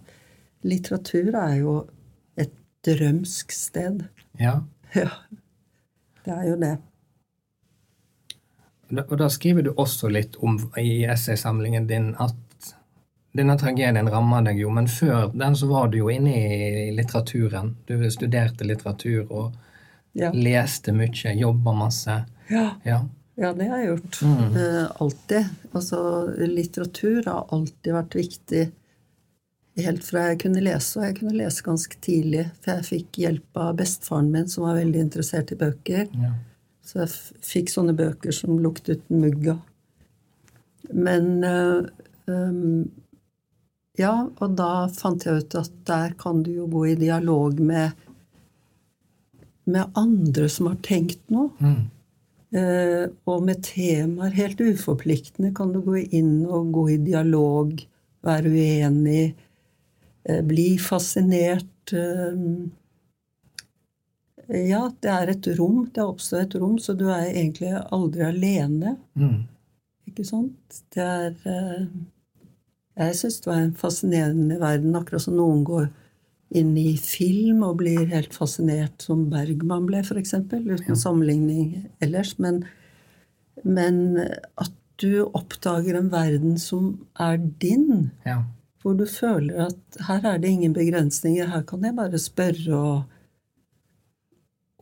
litteratur 0.64 1.36
er 1.36 1.56
jo 1.60 1.74
et 2.40 2.54
drømsk 2.88 3.52
sted. 3.52 4.06
Ja. 4.40 4.62
ja. 4.96 5.10
Det 6.26 6.34
er 6.34 6.46
jo 6.48 6.56
det. 6.62 6.78
Og 9.04 9.18
da 9.20 9.28
skriver 9.34 9.66
du 9.66 9.74
også 9.76 10.10
litt 10.14 10.38
om 10.40 10.58
i 10.80 11.04
essaysamlingen 11.10 11.90
din 11.90 12.14
at 12.22 12.38
denne 13.36 13.58
tragedien 13.60 14.10
rammer 14.12 14.46
deg 14.48 14.62
jo, 14.62 14.72
men 14.74 14.88
før 14.92 15.30
den 15.36 15.58
så 15.60 15.68
var 15.68 15.92
du 15.92 16.00
jo 16.00 16.10
inne 16.14 16.36
i 16.36 16.88
litteraturen. 16.96 17.74
Du 17.88 17.98
studerte 18.12 18.68
litteratur 18.68 19.26
og 19.26 19.54
ja. 20.16 20.32
leste 20.32 20.94
mye, 20.96 21.36
jobba 21.36 21.76
masse. 21.76 22.22
Ja. 22.48 22.70
ja. 22.88 23.02
ja. 23.36 23.52
det 23.58 23.68
har 23.72 23.84
jeg 23.84 23.92
gjort. 23.92 24.22
Mm. 24.24 24.56
Uh, 24.56 24.88
alltid. 25.04 25.54
Altså, 25.74 26.02
litteratur 26.48 27.22
har 27.28 27.54
alltid 27.56 27.96
vært 27.98 28.20
viktig 28.22 28.66
helt 29.84 30.06
fra 30.08 30.30
jeg 30.30 30.42
kunne 30.46 30.64
lese, 30.64 31.00
og 31.00 31.08
jeg 31.08 31.18
kunne 31.20 31.36
lese 31.36 31.66
ganske 31.66 32.02
tidlig. 32.04 32.46
For 32.64 32.78
jeg 32.78 32.90
fikk 32.90 33.22
hjelp 33.26 33.60
av 33.60 33.76
bestefaren 33.82 34.32
min, 34.32 34.48
som 34.52 34.68
var 34.68 34.80
veldig 34.80 35.02
interessert 35.08 35.52
i 35.52 35.60
bøker. 35.60 36.08
Ja. 36.22 36.34
Så 36.86 37.02
jeg 37.02 37.14
fikk 37.44 37.74
sånne 37.74 37.96
bøker 37.98 38.36
som 38.36 38.60
luktet 38.62 39.04
mugg 39.12 39.50
av. 39.56 39.60
Men 40.94 41.44
øh, 41.44 41.88
øh, 42.30 42.60
Ja, 44.00 44.28
og 44.28 44.56
da 44.60 44.88
fant 44.92 45.26
jeg 45.26 45.44
ut 45.44 45.58
at 45.60 45.74
der 45.88 46.16
kan 46.20 46.44
du 46.44 46.52
jo 46.52 46.68
gå 46.72 46.86
i 46.92 46.98
dialog 47.00 47.62
med, 47.64 47.96
med 49.72 49.96
andre 49.96 50.50
som 50.52 50.72
har 50.72 50.80
tenkt 50.86 51.22
noe. 51.32 51.52
Mm. 51.64 51.84
Eh, 52.56 53.06
og 53.28 53.48
med 53.48 53.64
temaer 53.66 54.36
helt 54.36 54.62
uforpliktende 54.62 55.54
kan 55.56 55.72
du 55.74 55.82
gå 55.84 56.04
inn 56.06 56.44
og 56.46 56.74
gå 56.76 56.90
i 56.96 57.02
dialog, 57.08 57.74
være 58.26 58.52
uenig, 58.52 59.26
Eh, 60.30 60.42
bli 60.42 60.78
fascinert 60.80 61.94
eh, 61.94 62.38
Ja, 64.70 64.92
det 65.02 65.10
er 65.10 65.32
et 65.34 65.48
rom. 65.58 65.86
Det 65.94 66.04
oppstår 66.06 66.46
et 66.46 66.56
rom, 66.62 66.78
så 66.82 66.94
du 66.98 67.08
er 67.10 67.32
egentlig 67.32 67.72
aldri 67.94 68.26
alene. 68.28 68.96
Mm. 69.18 69.46
Ikke 70.10 70.26
sant? 70.26 70.82
Det 70.94 71.06
er 71.06 71.32
eh, 71.50 71.88
Jeg 72.96 73.16
syns 73.20 73.42
det 73.44 73.50
var 73.52 73.62
en 73.62 73.76
fascinerende 73.76 74.58
verden, 74.62 74.96
akkurat 74.96 75.26
som 75.26 75.36
noen 75.36 75.64
går 75.68 75.90
inn 76.56 76.76
i 76.78 76.94
film 77.02 77.64
og 77.66 77.80
blir 77.82 78.06
helt 78.12 78.36
fascinert, 78.36 79.02
som 79.04 79.26
Bergman 79.32 79.88
ble, 79.90 80.04
f.eks., 80.06 80.36
uten 80.38 80.94
ja. 80.94 80.98
sammenligning 81.00 81.90
ellers. 82.04 82.36
Men, 82.40 82.64
men, 83.64 84.20
at 84.62 84.74
du 85.02 85.26
oppdager 85.26 85.98
en 86.00 86.12
verden 86.14 86.56
som 86.62 86.94
er 87.20 87.42
din, 87.60 88.12
ja. 88.24 88.38
hvor 88.80 88.96
du 88.96 89.04
føler 89.10 89.66
at 89.68 90.00
her 90.08 90.30
er 90.32 90.40
det 90.40 90.54
ingen 90.54 90.76
begrensninger, 90.78 91.50
her 91.52 91.66
kan 91.68 91.84
jeg 91.84 91.98
bare 91.98 92.22
spørre 92.22 92.78
og, 92.80 93.02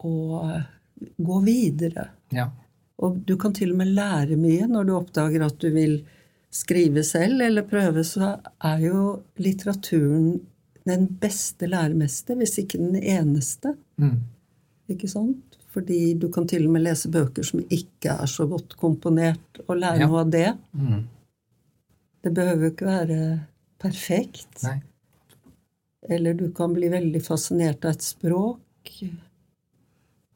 og 0.05 1.15
gå 1.17 1.39
videre. 1.47 2.11
Ja. 2.35 2.51
Og 3.01 3.23
du 3.25 3.33
kan 3.41 3.55
til 3.57 3.73
og 3.73 3.81
med 3.81 3.95
lære 3.97 4.37
mye 4.37 4.67
når 4.69 4.85
du 4.85 4.93
oppdager 4.99 5.47
at 5.47 5.57
du 5.57 5.71
vil 5.73 6.03
skrive 6.53 7.03
selv 7.05 7.41
eller 7.41 7.65
prøve, 7.67 8.03
så 8.05 8.35
er 8.63 8.83
jo 8.85 8.99
litteraturen 9.41 10.37
den 10.87 11.07
beste 11.21 11.67
læremester, 11.69 12.37
hvis 12.37 12.57
ikke 12.61 12.77
den 12.81 12.99
eneste. 12.99 13.75
Mm. 13.97 14.19
Ikke 14.91 15.09
sant? 15.09 15.57
Fordi 15.73 16.13
du 16.19 16.27
kan 16.29 16.45
til 16.47 16.67
og 16.67 16.75
med 16.75 16.83
lese 16.85 17.09
bøker 17.09 17.45
som 17.47 17.63
ikke 17.63 18.13
er 18.13 18.29
så 18.29 18.45
godt 18.49 18.75
komponert, 18.77 19.61
og 19.65 19.79
lære 19.79 20.03
ja. 20.03 20.09
noe 20.09 20.21
av 20.21 20.33
det. 20.33 20.49
Mm. 20.77 21.03
Det 22.23 22.33
behøver 22.35 22.67
jo 22.67 22.73
ikke 22.73 22.89
være 22.91 23.19
perfekt. 23.81 24.63
Nei. 24.67 24.77
Eller 26.11 26.35
du 26.37 26.49
kan 26.55 26.75
bli 26.75 26.91
veldig 26.91 27.21
fascinert 27.23 27.85
av 27.87 27.95
et 27.95 28.05
språk 28.05 28.91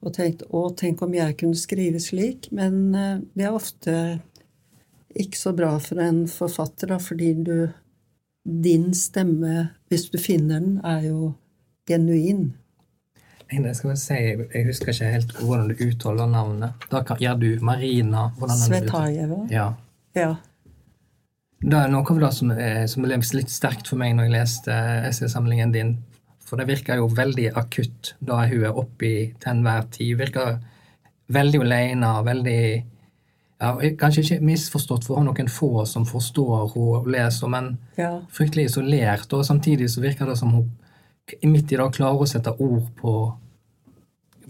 og 0.05 0.13
tenkt 0.13 0.43
'Å, 0.47 0.61
tenk 0.77 1.01
om 1.03 1.13
jeg 1.13 1.37
kunne 1.41 1.57
skrive 1.57 1.99
slik'. 1.99 2.49
Men 2.55 2.95
uh, 2.95 3.19
det 3.35 3.45
er 3.45 3.55
ofte 3.55 3.93
ikke 5.23 5.39
så 5.39 5.53
bra 5.57 5.73
for 5.83 6.01
en 6.03 6.25
forfatter, 6.31 6.91
da, 6.93 7.01
fordi 7.01 7.33
du 7.43 7.57
din 8.47 8.93
stemme, 8.95 9.67
hvis 9.91 10.07
du 10.13 10.17
finner 10.21 10.61
den, 10.61 10.77
er 10.85 11.09
jo 11.09 11.33
genuin. 11.87 12.53
Jeg 13.47 13.75
skal 13.75 13.93
bare 13.93 13.99
si, 13.99 14.15
jeg 14.19 14.65
husker 14.67 14.91
ikke 14.91 15.11
helt 15.11 15.33
hvordan 15.39 15.71
du 15.71 15.83
uttaler 15.87 16.27
navnet. 16.31 16.87
Da 16.91 17.03
gjør 17.19 17.39
du 17.39 17.49
Marina 17.63 18.27
Svetajeva. 18.35 19.45
Ja. 19.51 19.69
ja. 20.15 20.33
Det 21.63 21.77
er 21.79 21.91
noe 21.91 22.03
av 22.03 22.19
det 22.21 22.31
som, 22.35 22.51
som 22.91 23.05
ble 23.05 23.19
litt 23.39 23.53
sterkt 23.53 23.87
for 23.87 23.99
meg 23.99 24.17
når 24.17 24.27
jeg 24.27 24.35
leste 24.35 24.79
essaysamlingen 25.07 25.71
din. 25.75 25.95
For 26.47 26.59
det 26.59 26.67
virker 26.69 26.99
jo 26.99 27.07
veldig 27.11 27.49
akutt 27.59 28.13
da 28.23 28.43
hun 28.47 28.67
er 28.67 28.75
oppe 28.83 29.13
til 29.39 29.51
enhver 29.53 29.87
tid. 29.95 30.13
Virker 30.19 30.59
veldig 31.33 31.63
alene, 31.63 32.11
veldig 32.27 32.61
ja, 33.57 33.73
Kanskje 33.97 34.23
ikke 34.23 34.45
misforstått, 34.45 35.05
for 35.05 35.15
det 35.15 35.23
har 35.23 35.27
noen 35.31 35.49
få 35.49 35.71
som 35.89 36.05
forstår 36.05 36.51
henne 36.59 36.83
og 37.01 37.07
leser, 37.09 37.49
men 37.49 37.71
ja. 37.97 38.19
fryktelig 38.33 38.69
isolert. 38.69 39.33
Og 39.33 39.45
samtidig 39.45 39.89
så 39.93 40.03
virker 40.03 40.29
det 40.29 40.37
som 40.37 40.53
hun 40.53 40.67
midt 41.43 41.73
i 41.73 41.79
dag 41.79 41.93
klarer 41.95 42.23
å 42.23 42.29
sette 42.29 42.53
ord 42.53 42.85
på 42.99 43.15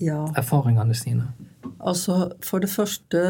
ja. 0.03 0.25
erfaringene 0.37 0.95
sine. 0.97 1.31
Altså, 1.77 2.33
for 2.43 2.61
det 2.61 2.69
første 2.69 3.21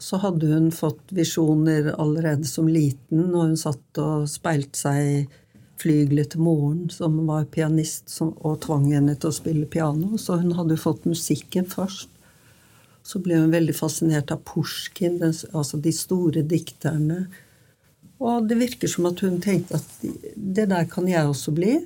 så 0.00 0.20
hadde 0.22 0.48
hun 0.48 0.70
fått 0.72 1.12
visjoner 1.12 1.92
allerede 1.96 2.48
som 2.48 2.68
liten, 2.68 3.32
og 3.34 3.50
hun 3.50 3.58
satt 3.60 4.00
og 4.00 4.28
speilte 4.30 4.78
seg 4.78 5.00
i 5.00 5.18
flygelet 5.80 6.34
til 6.34 6.44
moren, 6.44 6.86
som 6.92 7.16
var 7.28 7.48
pianist 7.52 8.12
og 8.20 8.60
tvang 8.64 8.90
henne 8.92 9.16
til 9.16 9.32
å 9.32 9.36
spille 9.36 9.68
piano. 9.68 10.18
Så 10.20 10.36
hun 10.40 10.52
hadde 10.56 10.76
jo 10.76 10.84
fått 10.84 11.08
musikken 11.08 11.68
først 11.68 12.12
så 13.06 13.20
ble 13.22 13.38
hun 13.40 13.52
veldig 13.54 13.74
fascinert 13.76 14.30
av 14.34 14.42
Pushkin, 14.46 15.18
altså 15.22 15.80
de 15.80 15.92
store 15.94 16.42
dikterne. 16.46 17.24
Og 18.20 18.48
det 18.50 18.58
virker 18.60 18.90
som 18.92 19.08
at 19.08 19.22
hun 19.24 19.38
tenkte 19.40 19.78
at 19.80 20.04
det 20.36 20.66
der 20.70 20.88
kan 20.90 21.08
jeg 21.08 21.24
også 21.26 21.54
bli. 21.56 21.78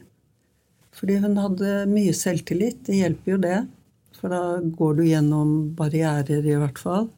Fordi 0.95 1.21
hun 1.23 1.37
hadde 1.39 1.85
mye 1.91 2.15
selvtillit. 2.15 2.83
Det 2.87 2.99
hjelper 3.01 3.35
jo 3.35 3.39
det. 3.43 3.61
For 4.19 4.33
da 4.33 4.59
går 4.63 4.99
du 4.99 5.05
gjennom 5.07 5.53
barrierer, 5.79 6.43
i 6.43 6.59
hvert 6.59 6.81
fall. 6.83 7.09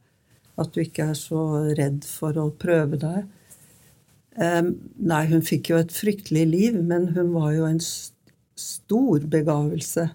At 0.61 0.73
du 0.73 0.83
ikke 0.85 1.11
er 1.13 1.19
så 1.19 1.43
redd 1.77 2.05
for 2.09 2.37
å 2.41 2.51
prøve 2.57 3.01
deg. 3.01 3.25
Nei, 4.37 5.25
hun 5.33 5.45
fikk 5.45 5.73
jo 5.73 5.81
et 5.81 5.93
fryktelig 5.97 6.45
liv, 6.53 6.77
men 6.77 7.11
hun 7.17 7.33
var 7.37 7.55
jo 7.57 7.69
en 7.69 7.81
stor 7.81 9.25
begavelse 9.33 10.11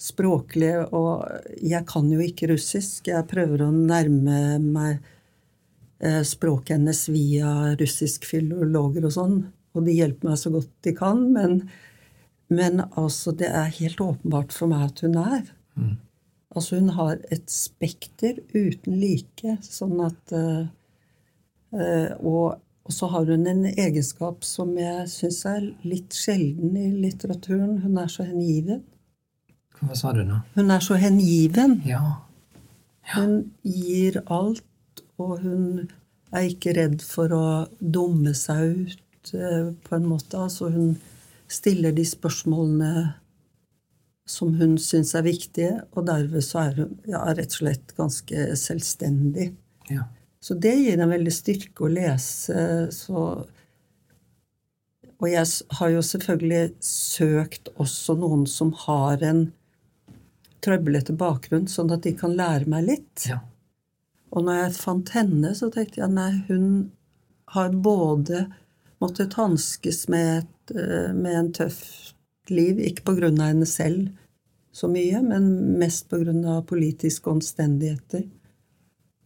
språklig, 0.00 0.72
og 0.96 1.26
jeg 1.60 1.84
kan 1.88 2.08
jo 2.08 2.20
ikke 2.24 2.48
russisk. 2.54 3.10
Jeg 3.10 3.28
prøver 3.28 3.66
å 3.66 3.70
nærme 3.74 4.58
meg 4.64 5.00
eh, 6.00 6.22
språket 6.26 6.78
hennes 6.78 7.02
via 7.12 7.74
russisk 7.80 8.24
filologer 8.28 9.06
og 9.06 9.16
sånn, 9.16 9.38
og 9.76 9.86
de 9.86 9.96
hjelper 9.98 10.30
meg 10.30 10.40
så 10.40 10.52
godt 10.54 10.72
de 10.86 10.94
kan, 10.96 11.20
men, 11.34 11.60
men 12.48 12.84
altså, 12.88 13.34
det 13.36 13.50
er 13.52 13.76
helt 13.76 14.00
åpenbart 14.00 14.56
for 14.56 14.72
meg 14.72 14.88
at 14.88 15.04
hun 15.04 15.18
er. 15.20 15.44
Mm. 15.76 15.98
Altså, 16.50 16.80
hun 16.80 16.94
har 16.96 17.20
et 17.30 17.52
spekter 17.52 18.40
uten 18.56 18.96
like, 18.98 19.58
sånn 19.62 20.00
at 20.02 20.32
uh, 20.34 20.64
uh, 21.76 22.16
og, 22.24 22.56
og 22.88 22.96
så 22.96 23.10
har 23.12 23.28
hun 23.30 23.44
en 23.46 23.68
egenskap 23.70 24.42
som 24.48 24.72
jeg 24.80 25.04
syns 25.12 25.44
er 25.46 25.68
litt 25.86 26.16
sjelden 26.16 26.74
i 26.74 26.88
litteraturen. 27.04 27.76
Hun 27.84 28.00
er 28.02 28.10
så 28.10 28.26
hengiven. 28.26 28.82
Hva 29.80 29.96
sa 29.96 30.12
du 30.16 30.24
nå? 30.26 30.40
Hun 30.56 30.72
er 30.74 30.82
så 30.84 30.98
hengiven. 31.00 31.80
Ja. 31.88 32.02
ja. 33.08 33.20
Hun 33.20 33.52
gir 33.64 34.20
alt, 34.26 35.04
og 35.20 35.40
hun 35.44 35.88
er 36.30 36.50
ikke 36.50 36.74
redd 36.76 37.00
for 37.02 37.32
å 37.34 37.46
dumme 37.80 38.34
seg 38.38 38.90
ut 38.90 39.32
eh, 39.34 39.72
på 39.86 39.96
en 39.96 40.06
måte. 40.08 40.38
Altså 40.38 40.70
hun 40.72 40.94
stiller 41.50 41.94
de 41.96 42.04
spørsmålene 42.06 42.92
som 44.30 44.52
hun 44.60 44.76
syns 44.78 45.14
er 45.18 45.26
viktige, 45.26 45.80
og 45.96 46.06
derved 46.06 46.44
så 46.46 46.66
er 46.68 46.76
hun 46.78 46.92
ja, 47.10 47.24
rett 47.34 47.50
og 47.56 47.62
slett 47.64 47.94
ganske 47.96 48.50
selvstendig. 48.58 49.50
Ja. 49.90 50.06
Så 50.40 50.54
det 50.56 50.76
gir 50.78 51.00
en 51.00 51.10
veldig 51.10 51.32
styrke 51.34 51.84
å 51.84 51.90
lese. 51.92 52.60
så 52.94 53.24
og 55.20 55.28
jeg 55.28 55.44
har 55.76 55.88
jo 55.92 56.00
selvfølgelig 56.00 56.70
søkt 56.84 57.68
også 57.76 58.14
noen 58.16 58.46
som 58.48 58.70
har 58.86 59.20
en 59.26 59.42
trøblete 60.64 61.14
bakgrunn, 61.18 61.68
sånn 61.70 61.92
at 61.94 62.04
de 62.06 62.14
kan 62.16 62.36
lære 62.36 62.68
meg 62.70 62.86
litt. 62.88 63.26
Ja. 63.28 63.40
Og 64.30 64.46
når 64.46 64.64
jeg 64.64 64.78
fant 64.78 65.12
henne, 65.16 65.54
så 65.58 65.70
tenkte 65.72 66.02
jeg 66.02 66.14
nei, 66.14 66.30
hun 66.48 66.66
har 67.54 67.72
både 67.74 68.46
måttet 69.02 69.34
hanskes 69.40 70.04
med, 70.12 70.44
et, 70.44 70.74
eh, 70.76 71.12
med 71.16 71.38
en 71.38 71.52
tøff 71.56 71.80
liv, 72.50 72.78
ikke 72.78 73.06
på 73.08 73.16
grunn 73.18 73.40
av 73.40 73.54
henne 73.54 73.66
selv 73.66 74.10
så 74.72 74.88
mye, 74.88 75.22
men 75.22 75.78
mest 75.78 76.08
på 76.10 76.20
grunn 76.20 76.44
av 76.46 76.62
politiske 76.62 77.30
omstendigheter 77.30 78.28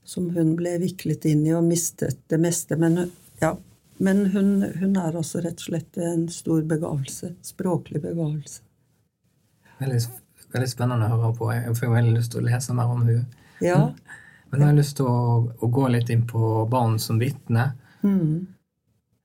som 0.05 0.31
hun 0.31 0.55
ble 0.57 0.77
viklet 0.83 1.25
inn 1.29 1.45
i 1.47 1.55
og 1.57 1.65
mistet 1.67 2.21
det 2.33 2.39
meste. 2.41 2.77
Men, 2.81 3.11
ja, 3.41 3.55
men 3.97 4.27
hun, 4.35 4.63
hun, 4.81 4.97
er 4.97 5.17
altså 5.17 5.43
rett 5.45 5.61
og 5.61 5.69
slett 5.69 6.01
en 6.01 6.27
stor 6.33 6.65
begavelse. 6.69 7.35
Språklig 7.45 8.03
begavelse. 8.05 8.63
Veldig 9.81 10.01
veldig 10.55 10.71
spennende 10.71 11.11
å 11.11 11.19
høre 11.19 11.35
på. 11.39 11.51
Jeg 11.55 11.77
får 11.79 11.95
veldig 11.95 12.17
lyst 12.17 12.35
til 12.35 12.43
å 12.43 12.49
lese 12.49 12.77
mer 12.77 12.93
om 12.95 13.05
henne. 13.05 13.27
Ja. 13.63 13.79
Men 14.51 14.61
jeg 14.61 14.71
har 14.71 14.77
lyst 14.79 14.97
til 15.01 15.09
å, 15.11 15.21
å 15.59 15.71
gå 15.75 15.87
litt 15.91 16.11
inn 16.15 16.27
på 16.31 16.65
barn 16.71 16.99
som 17.03 17.19
vitne. 17.19 17.73
Mm. 18.05 18.55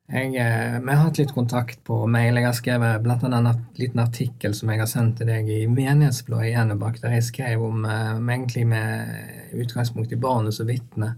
Jeg, 0.09 0.31
eh, 0.41 0.79
vi 0.81 0.89
har 0.89 1.03
hatt 1.03 1.19
litt 1.21 1.35
kontakt 1.35 1.83
på 1.85 1.99
mail. 2.09 2.39
Jeg 2.39 2.47
har 2.47 2.55
skrevet 2.57 3.03
blant 3.05 3.23
annet 3.27 3.51
en 3.51 3.65
liten 3.77 4.01
artikkel 4.01 4.55
som 4.57 4.71
jeg 4.73 4.81
har 4.81 4.89
sendt 4.89 5.19
til 5.19 5.29
deg 5.29 5.51
i 5.53 5.59
Menighetsbladet 5.69 6.49
i 6.49 6.55
Enebakk, 6.57 6.97
der 7.03 7.13
jeg 7.13 7.27
skrev 7.27 7.65
om 7.67 7.85
eh, 7.85 8.15
egentlig 8.17 8.65
med 8.71 9.53
utgangspunkt 9.61 10.15
i 10.15 10.21
barnet 10.21 10.57
som 10.57 10.69
vitne. 10.69 11.13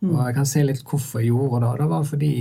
Mm. 0.00 0.14
Og 0.14 0.22
jeg 0.24 0.38
kan 0.38 0.48
se 0.48 0.64
litt 0.64 0.80
hvorfor 0.88 1.20
jeg 1.20 1.34
gjorde 1.34 1.66
det. 1.66 1.74
Det 1.82 1.90
var 1.90 2.08
fordi 2.08 2.32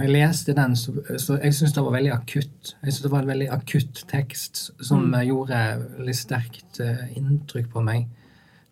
når 0.00 0.06
jeg 0.06 0.12
leste 0.14 0.52
den, 0.56 0.76
så, 0.76 0.92
så 1.20 1.34
jeg 1.42 1.54
syns 1.54 1.74
det 1.76 1.82
var 1.84 1.92
veldig 1.92 2.12
akutt. 2.14 2.70
Jeg 2.82 2.92
synes 2.92 3.02
Det 3.02 3.10
var 3.12 3.20
en 3.20 3.28
veldig 3.28 3.48
akutt 3.52 4.04
tekst 4.08 4.60
som 4.80 5.02
mm. 5.12 5.16
gjorde 5.28 5.58
veldig 5.98 6.14
sterkt 6.16 6.80
uh, 6.80 7.02
inntrykk 7.16 7.66
på 7.68 7.82
meg. 7.84 8.06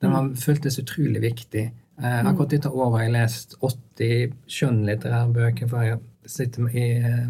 Den 0.01 0.15
var, 0.15 0.23
mm. 0.25 0.37
føltes 0.41 0.79
utrolig 0.81 1.21
viktig. 1.21 1.67
Uh, 2.01 2.23
akkurat 2.31 2.55
dette 2.55 2.71
året 2.71 2.97
har 2.97 3.05
jeg 3.05 3.13
lest 3.13 3.57
80 3.61 4.33
skjønnlitterære 4.55 5.35
bøker, 5.35 5.69
for 5.69 5.85
jeg 5.85 5.99
sitter 6.25 6.71
i 6.73 6.87
uh, 7.05 7.27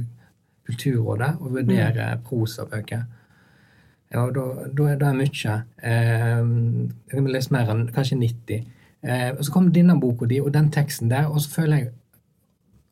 Kulturrådet 0.69 1.33
og 1.41 1.57
vurderer 1.57 2.15
mm. 2.15 2.23
prosabøker. 2.29 3.03
Ja, 4.13 4.21
og 4.29 4.37
da, 4.37 4.45
da 4.79 4.93
er 4.93 5.01
det 5.01 5.15
mye. 5.19 5.57
Uh, 5.83 6.53
jeg 7.09 7.17
har 7.17 7.33
lest 7.35 7.51
mer 7.57 7.75
enn 7.75 7.89
kanskje 7.91 8.21
90. 8.23 8.75
og 9.39 9.43
så 9.47 9.53
kom 9.55 9.73
denne 9.75 9.99
boka 10.01 10.27
di 10.27 10.39
og 10.43 10.55
den 10.55 10.71
teksten 10.71 11.11
der, 11.11 11.27
og 11.27 11.43
så 11.43 11.51
føler 11.51 11.83
jeg 11.83 11.91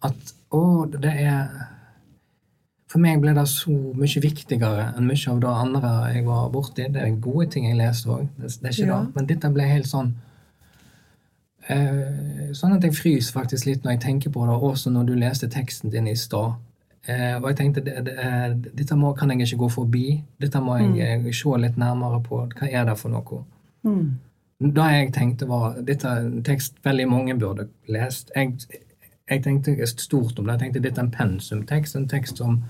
at 0.03 0.36
og 0.51 0.93
det 1.03 1.13
er 1.13 1.49
For 2.87 3.03
meg 3.03 3.19
ble 3.21 3.33
det 3.35 3.49
så 3.51 3.73
mye 3.73 4.21
viktigere 4.23 4.93
enn 4.97 5.09
mye 5.09 5.31
av 5.33 5.41
det 5.43 5.49
andre 5.51 5.89
jeg 6.15 6.23
var 6.29 6.45
borti. 6.55 6.85
Det 6.95 7.01
er 7.03 7.17
gode 7.21 7.49
ting 7.51 7.67
jeg 7.67 7.77
leste 7.81 8.13
òg, 8.15 8.29
det, 8.39 8.53
det, 8.63 8.69
er 8.69 8.77
ikke 8.77 8.87
ja. 8.87 9.01
det. 9.01 9.15
Men 9.17 9.27
dette 9.27 9.51
ble 9.53 9.67
helt 9.67 9.91
sånn 9.91 10.13
eh, 11.67 12.53
Sånn 12.55 12.77
at 12.77 12.87
jeg 12.87 12.95
fryser 12.95 13.35
faktisk 13.35 13.67
litt 13.67 13.83
når 13.83 13.97
jeg 13.97 14.03
tenker 14.07 14.33
på 14.33 14.47
det, 14.47 14.55
også 14.71 14.95
når 14.95 15.11
du 15.11 15.13
leste 15.19 15.51
teksten 15.51 15.91
din 15.91 16.07
i 16.07 16.15
stad. 16.17 16.55
Eh, 17.11 17.35
og 17.41 17.51
jeg 17.51 17.59
tenkte 17.59 17.83
det, 17.87 17.97
det, 18.07 18.15
eh, 18.23 18.55
dette 18.79 18.97
må, 18.99 19.13
kan 19.19 19.31
jeg 19.35 19.45
ikke 19.49 19.65
gå 19.65 19.69
forbi. 19.81 20.07
Dette 20.43 20.63
må 20.63 20.79
jeg 20.79 21.21
mm. 21.27 21.29
se 21.35 21.59
litt 21.63 21.77
nærmere 21.79 22.23
på. 22.23 22.41
Hva 22.55 22.71
er 22.71 22.87
det 22.89 22.97
for 23.03 23.15
noe? 23.15 23.43
Mm. 23.87 24.17
Det 24.59 24.87
jeg 24.95 25.13
tenkte 25.13 25.47
var 25.51 25.77
Dette 25.85 26.09
er 26.09 26.25
en 26.25 26.43
tekst 26.45 26.79
veldig 26.85 27.07
mange 27.11 27.37
burde 27.39 27.69
lest. 27.93 28.33
Jeg, 28.35 28.57
jeg 29.31 29.43
tenkte 29.43 29.87
stort 29.87 30.39
om 30.39 30.47
det. 30.47 30.53
Jeg 30.53 30.61
tenkte 30.61 30.83
dette 30.83 31.01
er 31.01 31.05
en 31.05 31.15
pensumtekst. 31.15 31.97
En 31.97 32.09
tekst 32.09 32.39
som 32.39 32.61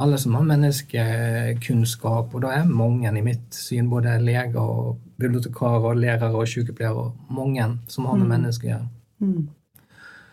alle 0.00 0.18
som 0.18 0.34
har 0.34 0.46
menneskekunnskap, 0.48 2.34
og 2.34 2.42
da 2.42 2.54
er 2.56 2.64
mange 2.64 3.10
i 3.18 3.22
mitt 3.22 3.54
syn, 3.54 3.90
både 3.90 4.16
leger 4.24 4.56
og 4.56 4.98
bibliotekarer 5.20 5.90
og 5.90 6.00
lærere 6.00 6.32
og 6.34 6.48
sykepleiere, 6.48 6.96
og 6.96 7.16
mange 7.28 7.66
som 7.88 8.06
har 8.06 8.16
med 8.16 8.26
Mm. 8.26 8.30
mennesker 8.30 8.68
å 8.68 8.70
gjøre. 8.70 8.88
Mm. 9.20 9.48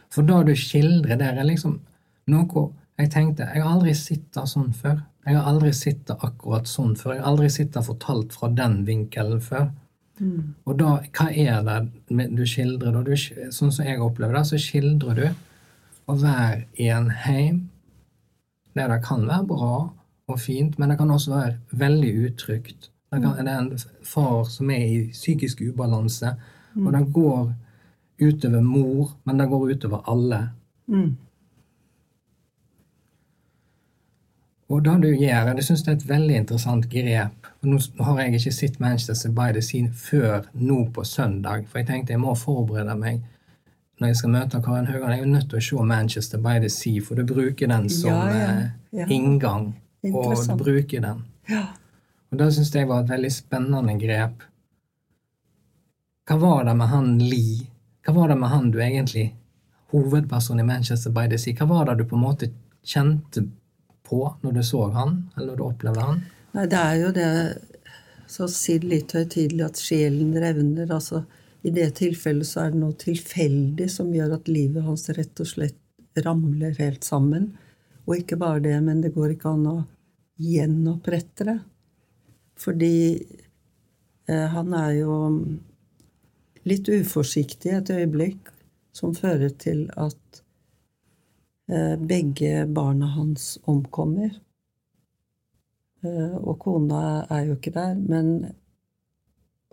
For 0.09 0.21
da 0.21 0.43
du 0.43 0.55
skildrer 0.55 1.17
der, 1.17 1.33
er 1.37 1.43
liksom 1.43 1.79
noe 2.27 2.69
jeg 2.97 3.11
tenkte 3.11 3.47
Jeg 3.53 3.61
har 3.61 3.75
aldri 3.75 3.93
sett 3.93 4.31
sånn 4.33 4.73
før. 4.73 5.03
Jeg 5.27 5.35
har 5.35 5.53
aldri 5.53 5.71
sett 5.73 6.05
akkurat 6.07 6.63
sånn 6.63 6.95
før. 6.95 7.13
Jeg 7.13 7.21
har 7.21 7.31
aldri 7.31 7.49
sett 7.49 7.73
fortalt 7.73 8.33
fra 8.33 8.47
den 8.47 8.85
vinkelen 8.85 9.41
før. 9.41 9.69
Mm. 10.19 10.55
Og 10.65 10.77
da, 10.77 10.99
hva 11.13 11.29
er 11.29 11.61
det 11.63 12.35
du 12.35 12.43
skildrer 12.43 12.91
da? 12.91 13.03
Du, 13.03 13.11
sånn 13.51 13.71
som 13.71 13.85
jeg 13.85 13.99
opplever 13.99 14.33
det, 14.33 14.45
så 14.45 14.57
skildrer 14.57 15.15
du 15.15 15.29
å 16.07 16.15
være 16.21 16.65
i 16.79 16.89
en 16.93 17.09
heim 17.25 17.67
der 18.77 18.91
det 18.91 19.01
kan 19.05 19.25
være 19.27 19.47
bra 19.49 19.73
og 20.27 20.39
fint, 20.39 20.77
men 20.79 20.91
det 20.91 20.97
kan 20.99 21.11
også 21.11 21.33
være 21.33 21.53
veldig 21.71 22.11
utrygt. 22.27 22.91
Det, 23.11 23.21
kan, 23.21 23.37
det 23.39 23.53
er 23.53 23.59
en 23.59 24.03
far 24.03 24.43
som 24.51 24.69
er 24.69 24.83
i 24.85 24.97
psykisk 25.11 25.61
ubalanse, 25.69 26.33
og 26.77 26.91
det 26.93 27.05
går 27.13 27.53
utover 28.21 28.61
mor, 28.61 29.15
men 29.23 29.39
det 29.39 29.47
går 29.49 29.71
utover 29.71 30.03
alle. 30.11 30.41
Mm. 30.87 31.15
Og 34.67 34.83
det 34.83 34.95
du 35.01 35.07
gjør, 35.15 35.53
det 35.55 35.63
syns 35.63 35.85
jeg 35.85 35.93
er 35.93 35.97
et 35.97 36.09
veldig 36.09 36.35
interessant 36.35 36.89
grep. 36.91 37.47
Nå 37.63 37.79
har 38.03 38.19
jeg 38.19 38.35
ikke 38.35 38.51
sett 38.51 38.79
Manchester 38.83 39.31
by 39.31 39.53
the 39.55 39.61
Scene 39.63 39.93
før 39.95 40.49
nå 40.53 40.81
på 40.93 41.05
søndag, 41.07 41.63
for 41.69 41.79
jeg 41.79 41.87
tenkte 41.87 42.13
jeg 42.13 42.19
må 42.21 42.35
forberede 42.35 42.97
meg 42.99 43.23
når 43.97 44.11
jeg 44.11 44.17
skal 44.19 44.33
møte 44.33 44.61
Karin 44.61 44.87
Haugan. 44.91 45.11
Jeg 45.11 45.19
er 45.19 45.25
jo 45.25 45.31
nødt 45.31 45.49
til 45.49 45.57
å 45.59 45.63
se 45.67 45.85
Manchester 45.89 46.41
by 46.43 46.59
the 46.61 46.69
Sea, 46.69 47.01
for 47.01 47.15
du 47.17 47.23
bruker 47.25 47.67
den 47.71 47.89
som 47.89 48.11
Ja, 48.11 48.27
ja, 48.29 48.49
eh, 48.49 48.69
ja. 49.01 49.07
inngang. 49.09 49.71
Og 50.13 50.35
du 50.37 50.55
bruker 50.59 51.01
den. 51.01 51.23
Ja. 51.49 51.63
Og 52.31 52.37
det 52.37 52.51
syns 52.53 52.73
jeg 52.75 52.87
var 52.87 53.03
et 53.03 53.09
veldig 53.09 53.31
spennende 53.31 53.95
grep. 53.99 54.43
Hva 56.27 56.37
var 56.41 56.63
det 56.67 56.75
med 56.75 56.87
han 56.91 57.17
Lee? 57.19 57.67
Hva 58.05 58.13
var 58.13 58.27
det 58.31 58.37
med 58.39 58.49
han 58.51 58.71
du 58.71 58.79
egentlig 58.83 59.29
Hovedpersonen 59.91 60.59
i 60.59 60.67
Manchester 60.67 61.11
by 61.15 61.27
the 61.31 61.37
Sea. 61.39 61.55
Hva 61.55 61.67
var 61.69 61.85
det 61.87 62.01
du 62.01 62.09
på 62.09 62.17
en 62.17 62.25
måte 62.25 62.49
kjente 62.83 63.45
på 64.07 64.19
når 64.43 64.57
du 64.57 64.63
så 64.63 64.89
han, 64.91 65.29
eller 65.35 65.53
når 65.53 65.57
du 65.57 65.63
opplevde 65.63 66.03
han? 66.03 66.21
Nei, 66.57 66.65
det 66.67 66.79
er 66.81 66.95
jo 67.01 67.11
det 67.15 67.29
Så 68.27 68.43
å 68.43 68.51
si 68.51 68.73
det 68.83 68.89
litt 68.91 69.13
høytidelig 69.15 69.63
at 69.63 69.79
sjelen 69.79 70.33
revner. 70.35 70.89
altså 70.91 71.21
I 71.67 71.71
det 71.75 71.89
tilfellet 71.99 72.47
så 72.47 72.63
er 72.63 72.71
det 72.71 72.79
noe 72.79 72.95
tilfeldig 72.95 73.89
som 73.91 74.13
gjør 74.15 74.37
at 74.37 74.47
livet 74.47 74.85
hans 74.87 75.09
rett 75.17 75.43
og 75.43 75.49
slett 75.49 76.21
ramler 76.23 76.77
helt 76.79 77.03
sammen. 77.03 77.49
Og 78.07 78.21
ikke 78.21 78.39
bare 78.39 78.63
det, 78.63 78.77
men 78.85 79.01
det 79.03 79.11
går 79.15 79.33
ikke 79.33 79.51
an 79.51 79.65
å 79.67 79.77
gjenopprette 80.39 81.47
det. 81.49 81.57
Fordi 82.57 82.99
eh, 84.31 84.47
han 84.53 84.75
er 84.79 84.93
jo 85.01 85.17
litt 86.67 86.87
uforsiktig 86.89 87.73
et 87.75 87.91
øyeblikk, 87.93 88.53
som 88.95 89.13
fører 89.15 89.51
til 89.59 89.83
at 89.99 90.39
eh, 91.69 91.95
begge 91.99 92.63
barna 92.73 93.11
hans 93.17 93.57
omkommer. 93.67 94.31
Eh, 96.05 96.37
og 96.39 96.55
kona 96.63 97.27
er 97.27 97.49
jo 97.49 97.59
ikke 97.59 97.75
der, 97.75 97.99
men 97.99 98.47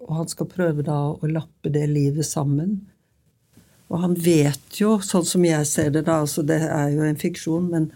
Og 0.05 0.19
han 0.21 0.29
skal 0.29 0.51
prøve 0.51 0.85
da 0.85 0.99
å 1.13 1.31
lappe 1.31 1.73
det 1.73 1.87
livet 1.91 2.27
sammen. 2.29 2.83
Og 3.93 4.01
han 4.03 4.17
vet 4.19 4.79
jo, 4.81 4.97
sånn 5.05 5.27
som 5.29 5.45
jeg 5.47 5.67
ser 5.69 5.93
det, 5.95 6.07
da 6.09 6.21
altså 6.25 6.43
Det 6.47 6.61
er 6.67 6.89
jo 6.95 7.05
en 7.05 7.21
fiksjon, 7.21 7.69
men 7.71 7.91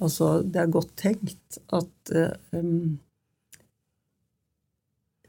altså, 0.00 0.40
det 0.42 0.62
er 0.62 0.72
godt 0.72 0.94
tenkt 0.98 1.58
at 1.74 2.14
eh, 2.14 2.32
um, 2.56 2.98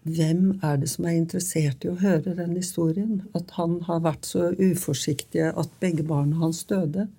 Hvem 0.07 0.61
er 0.63 0.77
det 0.79 0.87
som 0.87 1.03
er 1.03 1.17
interessert 1.17 1.83
i 1.83 1.89
å 1.91 1.97
høre 1.99 2.31
den 2.37 2.53
historien? 2.55 3.25
At 3.35 3.57
han 3.57 3.81
har 3.89 4.05
vært 4.05 4.29
så 4.29 4.53
uforsiktig 4.55 5.49
at 5.49 5.73
begge 5.81 6.05
barna 6.07 6.39
hans 6.39 6.61
døde. 6.69 7.09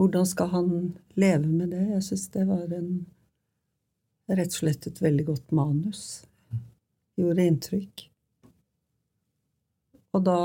Hvordan 0.00 0.24
skal 0.24 0.48
han 0.54 0.70
leve 1.20 1.50
med 1.50 1.74
det? 1.74 1.82
Jeg 1.98 2.06
syns 2.06 2.24
det 2.32 2.46
var 2.48 2.64
en 2.72 2.88
rett 4.30 4.54
og 4.54 4.56
slett 4.62 4.88
et 4.88 5.02
veldig 5.04 5.26
godt 5.34 5.52
manus. 5.52 6.22
Gjorde 7.20 7.46
inntrykk. 7.46 8.06
Og 10.16 10.24
da 10.26 10.38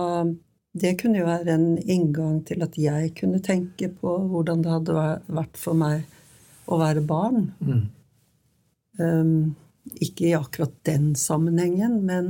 Det 0.75 0.97
kunne 0.99 1.21
jo 1.21 1.27
være 1.29 1.53
en 1.55 1.77
inngang 1.79 2.41
til 2.43 2.59
at 2.65 2.73
jeg 2.75 3.13
kunne 3.15 3.39
tenke 3.39 3.87
på 3.95 4.17
hvordan 4.27 4.59
det 4.59 4.73
hadde 4.73 5.03
vært 5.31 5.55
for 5.55 5.77
meg 5.79 6.03
å 6.67 6.79
være 6.81 7.03
barn. 7.07 7.45
Mm. 7.63 7.85
Um, 8.99 9.55
ikke 10.03 10.25
i 10.27 10.33
akkurat 10.35 10.73
den 10.83 11.13
sammenhengen, 11.15 12.01
men 12.03 12.27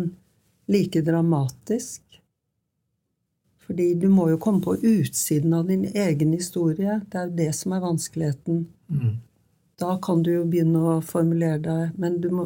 like 0.70 1.02
dramatisk. 1.02 2.04
Fordi 3.66 3.94
du 3.98 4.10
må 4.14 4.28
jo 4.30 4.38
komme 4.38 4.62
på 4.62 4.76
utsiden 4.78 5.54
av 5.58 5.66
din 5.68 5.86
egen 5.90 6.34
historie. 6.38 7.00
Det 7.10 7.18
er 7.18 7.30
jo 7.30 7.38
det 7.40 7.52
som 7.58 7.74
er 7.74 7.82
vanskeligheten. 7.82 8.68
Mm. 8.94 9.16
Da 9.82 9.98
kan 10.02 10.22
du 10.24 10.32
jo 10.36 10.46
begynne 10.46 10.84
å 10.86 11.00
formulere 11.04 11.64
deg, 11.66 11.98
men 12.00 12.20
du 12.22 12.30
må, 12.32 12.46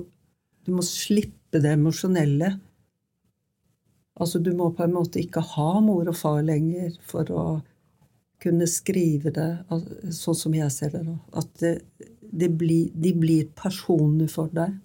du 0.66 0.72
må 0.78 0.86
slippe 0.86 1.36
det 1.58 1.74
emosjonelle. 1.74 2.54
Altså, 4.20 4.40
du 4.44 4.52
må 4.54 4.70
på 4.76 4.84
en 4.86 4.94
måte 4.94 5.22
ikke 5.22 5.42
ha 5.56 5.72
mor 5.82 6.10
og 6.12 6.18
far 6.20 6.42
lenger 6.46 6.94
for 7.08 7.32
å 7.32 7.46
kunne 8.40 8.68
skrive 8.70 9.32
det 9.36 9.50
sånn 10.16 10.38
som 10.38 10.56
jeg 10.56 10.72
ser 10.76 10.94
det. 10.96 11.04
nå. 11.08 11.18
At 11.40 11.50
det, 11.64 11.74
det 12.22 12.52
blir, 12.60 12.92
de 12.94 13.14
blir 13.16 13.50
personer 13.56 14.30
for 14.32 14.52
deg. 14.56 14.78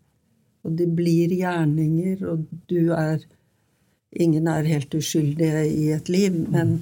Og 0.64 0.76
de 0.78 0.88
blir 0.88 1.32
gjerninger, 1.34 2.24
og 2.30 2.46
du 2.70 2.92
er 2.96 3.24
Ingen 4.14 4.46
er 4.46 4.62
helt 4.62 4.92
uskyldige 4.94 5.64
i 5.66 5.88
et 5.90 6.06
liv, 6.06 6.36
men, 6.54 6.76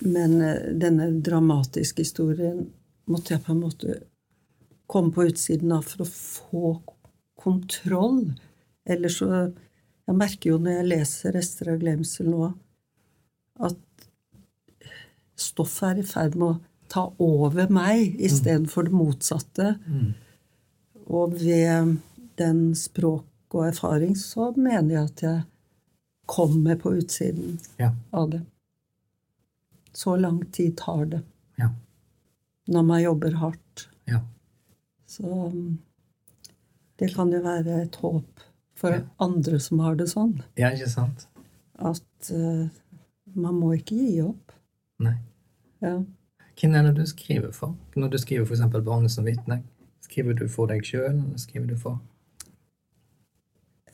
men 0.00 0.38
eh, 0.40 0.70
denne 0.80 1.10
dramatiske 1.20 2.06
historien 2.06 2.62
måtte 3.04 3.34
jeg 3.34 3.42
på 3.44 3.52
en 3.52 3.60
måte 3.60 3.96
komme 4.88 5.12
på 5.12 5.26
utsiden 5.28 5.74
av 5.76 5.84
for 5.84 6.06
å 6.06 6.08
få 6.08 6.70
kontroll. 7.36 8.22
Ellers 8.86 9.18
så 9.18 9.52
Jeg 10.06 10.14
merker 10.14 10.50
jo 10.52 10.58
når 10.62 10.70
jeg 10.76 10.86
leser 10.86 11.32
'Rester 11.34 11.72
av 11.72 11.80
glemsel' 11.80 12.28
nå, 12.30 12.52
at 13.58 13.76
stoffet 15.36 15.88
er 15.88 15.98
i 15.98 16.04
ferd 16.06 16.36
med 16.38 16.46
å 16.46 16.60
ta 16.88 17.02
over 17.18 17.66
meg 17.74 18.14
istedenfor 18.22 18.86
det 18.86 18.92
motsatte. 18.94 19.72
Mm. 19.88 20.14
Og 21.10 21.34
ved 21.40 21.96
den 22.38 22.60
språk 22.78 23.26
og 23.56 23.66
erfaring 23.72 24.14
så 24.16 24.52
mener 24.56 24.94
jeg 24.94 25.04
at 25.10 25.22
jeg 25.26 25.42
kommer 26.26 26.76
på 26.76 26.94
utsiden 27.00 27.58
Ja. 27.78 27.90
av 28.12 28.30
det. 28.30 28.42
Så 29.92 30.14
lang 30.20 30.44
tid 30.52 30.76
tar 30.76 31.04
det 31.06 31.22
Ja. 31.58 31.70
når 32.68 32.82
man 32.84 33.02
jobber 33.02 33.30
hardt. 33.42 33.88
Ja. 34.06 34.20
Så 35.08 35.74
det 36.98 37.14
kan 37.14 37.32
jo 37.32 37.40
være 37.40 37.82
et 37.82 37.96
håp 37.96 38.40
for 38.76 38.98
andre 39.22 39.60
som 39.60 39.80
har 39.84 39.96
det 39.96 40.08
sånn. 40.12 40.34
ja, 40.60 40.70
ikke 40.74 40.90
sant? 40.92 41.26
At 41.76 42.30
uh, 42.32 42.66
man 43.34 43.56
må 43.60 43.74
ikke 43.76 43.96
gi 43.96 44.20
opp. 44.24 44.52
Nei. 45.04 45.16
Ja. 45.84 45.98
Hvem 46.56 46.74
er 46.76 46.86
det 46.88 46.94
du 46.96 47.06
skriver 47.08 47.52
for? 47.52 47.74
Når 47.96 48.14
du 48.14 48.18
skriver 48.18 48.46
f.eks. 48.48 48.62
'Barnet 48.84 49.12
som 49.12 49.26
vitne', 49.28 49.62
skriver 50.00 50.36
du 50.38 50.46
for 50.48 50.66
deg 50.70 50.84
sjøl, 50.84 51.12
eller 51.12 51.40
skriver 51.40 51.72
du 51.72 51.76
for 51.80 51.98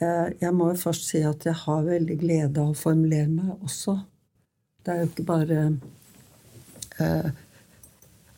Eh, 0.02 0.32
Jeg 0.40 0.54
må 0.54 0.72
jo 0.72 0.78
først 0.80 1.08
si 1.12 1.20
at 1.22 1.44
jeg 1.46 1.54
har 1.54 1.84
veldig 1.86 2.18
glede 2.18 2.60
av 2.60 2.72
å 2.72 2.78
formulere 2.78 3.28
meg 3.30 3.50
også. 3.62 3.98
Det 4.82 4.92
er 4.94 5.02
jo 5.02 5.10
ikke 5.10 5.26
bare 5.28 5.58
eh, 6.98 7.28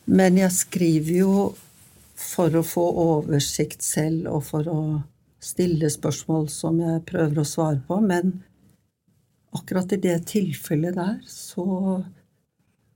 Men 0.05 0.37
jeg 0.37 0.51
skriver 0.53 1.15
jo 1.17 1.31
for 2.15 2.53
å 2.55 2.61
få 2.63 2.83
oversikt 3.01 3.81
selv, 3.83 4.27
og 4.29 4.43
for 4.45 4.67
å 4.69 4.81
stille 5.45 5.89
spørsmål 5.93 6.49
som 6.51 6.79
jeg 6.81 7.03
prøver 7.09 7.41
å 7.41 7.47
svare 7.47 7.81
på. 7.87 7.99
Men 8.01 8.39
akkurat 9.55 9.93
i 9.95 10.01
det 10.01 10.17
tilfellet 10.31 10.97
der 10.97 11.19
så 11.29 11.65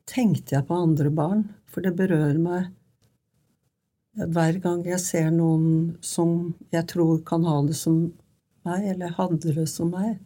tenkte 0.09 0.57
jeg 0.57 0.67
på 0.67 0.81
andre 0.87 1.11
barn, 1.13 1.45
for 1.69 1.85
det 1.85 1.93
berører 1.97 2.39
meg 2.41 2.69
hver 4.19 4.57
gang 4.59 4.81
jeg 4.87 4.99
ser 4.99 5.29
noen 5.31 5.99
som 6.03 6.55
jeg 6.73 6.87
tror 6.89 7.21
kan 7.27 7.45
ha 7.47 7.59
det 7.63 7.77
som 7.77 8.01
meg, 8.67 8.87
eller 8.95 9.13
hadde 9.15 9.53
det 9.55 9.67
som 9.69 9.93
meg. 9.93 10.17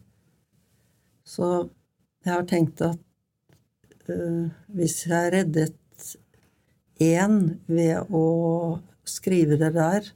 Så 1.24 1.68
jeg 2.24 2.32
har 2.32 2.46
tenkt 2.48 2.80
at 2.82 4.08
øh, 4.08 4.48
hvis 4.72 5.04
jeg 5.06 5.32
reddet 5.36 5.76
én 7.00 7.60
ved 7.66 8.10
å 8.10 8.80
skrive 9.04 9.58
det 9.60 9.72
der. 9.74 10.06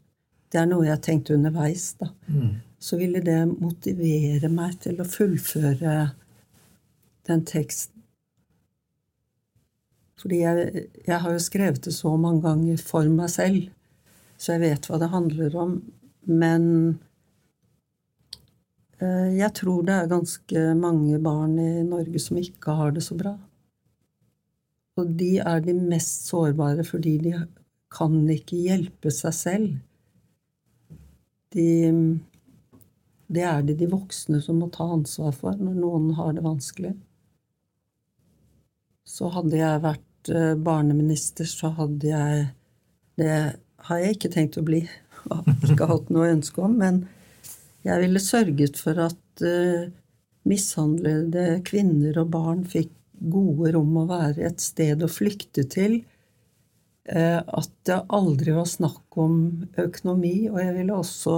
Det 0.49 0.61
er 0.61 0.69
noe 0.71 0.87
jeg 0.87 1.03
tenkte 1.05 1.37
underveis, 1.37 1.91
da. 2.01 2.09
Mm. 2.29 2.57
Så 2.79 2.97
ville 3.01 3.21
det 3.25 3.41
motivere 3.51 4.49
meg 4.53 4.79
til 4.85 5.01
å 5.03 5.09
fullføre 5.09 5.95
den 7.29 7.45
teksten. 7.49 7.99
Fordi 10.19 10.41
jeg, 10.43 10.87
jeg 11.07 11.19
har 11.23 11.35
jo 11.35 11.43
skrevet 11.43 11.85
det 11.85 11.95
så 11.95 12.15
mange 12.19 12.43
ganger 12.47 12.81
for 12.83 13.07
meg 13.13 13.31
selv, 13.31 13.69
så 14.39 14.57
jeg 14.57 14.65
vet 14.65 14.89
hva 14.89 14.99
det 14.99 15.13
handler 15.13 15.59
om. 15.59 15.77
Men 16.29 16.65
eh, 18.99 19.37
jeg 19.39 19.53
tror 19.61 19.85
det 19.87 19.95
er 19.95 20.11
ganske 20.11 20.65
mange 20.79 21.21
barn 21.23 21.55
i 21.63 21.85
Norge 21.87 22.23
som 22.23 22.41
ikke 22.41 22.75
har 22.81 22.97
det 22.97 23.05
så 23.07 23.19
bra. 23.19 23.37
Og 24.99 25.15
de 25.19 25.37
er 25.39 25.63
de 25.63 25.77
mest 25.79 26.27
sårbare 26.33 26.83
fordi 26.87 27.15
de 27.23 27.37
kan 27.95 28.19
ikke 28.33 28.59
hjelpe 28.67 29.13
seg 29.15 29.37
selv. 29.37 29.69
De, 31.55 31.69
det 33.33 33.45
er 33.45 33.63
det 33.65 33.79
de 33.81 33.89
voksne 33.91 34.41
som 34.45 34.61
må 34.61 34.69
ta 34.75 34.87
ansvar 34.99 35.33
for 35.37 35.57
når 35.57 35.79
noen 35.79 36.11
har 36.19 36.35
det 36.37 36.45
vanskelig. 36.45 36.95
Så 39.09 39.31
hadde 39.33 39.57
jeg 39.57 39.85
vært 39.85 40.33
eh, 40.33 40.55
barneminister, 40.61 41.49
så 41.49 41.73
hadde 41.79 42.11
jeg 42.11 42.49
Det 43.19 43.33
har 43.89 44.03
jeg 44.03 44.17
ikke 44.17 44.31
tenkt 44.31 44.59
å 44.61 44.67
bli. 44.67 44.83
Jeg 44.85 45.31
har 45.33 45.73
Ikke 45.73 45.89
hatt 45.91 46.13
noe 46.15 46.29
ønske 46.35 46.63
om. 46.63 46.77
Men 46.79 47.07
jeg 47.87 48.05
ville 48.05 48.23
sørget 48.23 48.79
for 48.81 48.99
at 49.01 49.43
uh, 49.43 49.89
mishandlede 50.49 51.61
kvinner 51.67 52.19
og 52.21 52.33
barn 52.35 52.65
fikk 52.69 52.93
gode 53.19 53.73
rom 53.75 53.97
å 53.99 54.07
være, 54.11 54.47
et 54.47 54.63
sted 54.63 55.03
å 55.03 55.11
flykte 55.11 55.65
til. 55.71 56.01
Uh, 57.09 57.41
at 57.41 57.71
det 57.89 58.03
aldri 58.13 58.53
var 58.53 58.69
snakk 58.69 59.17
om 59.17 59.39
økonomi. 59.81 60.51
Og 60.51 60.61
jeg 60.61 60.75
ville 60.77 60.97
også 60.97 61.37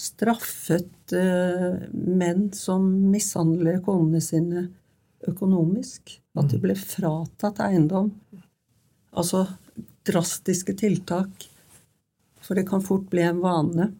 straffet 0.00 1.14
uh, 1.16 1.82
menn 1.92 2.48
som 2.56 2.86
mishandler 3.12 3.82
konene 3.84 4.22
sine 4.24 4.68
økonomisk. 5.28 6.16
At 6.40 6.52
de 6.52 6.60
ble 6.62 6.76
fratatt 6.78 7.60
eiendom. 7.66 8.14
Altså 9.10 9.44
drastiske 10.08 10.76
tiltak. 10.80 11.48
For 12.40 12.56
det 12.56 12.68
kan 12.70 12.82
fort 12.82 13.10
bli 13.12 13.26
en 13.26 13.42
vane. 13.44 13.90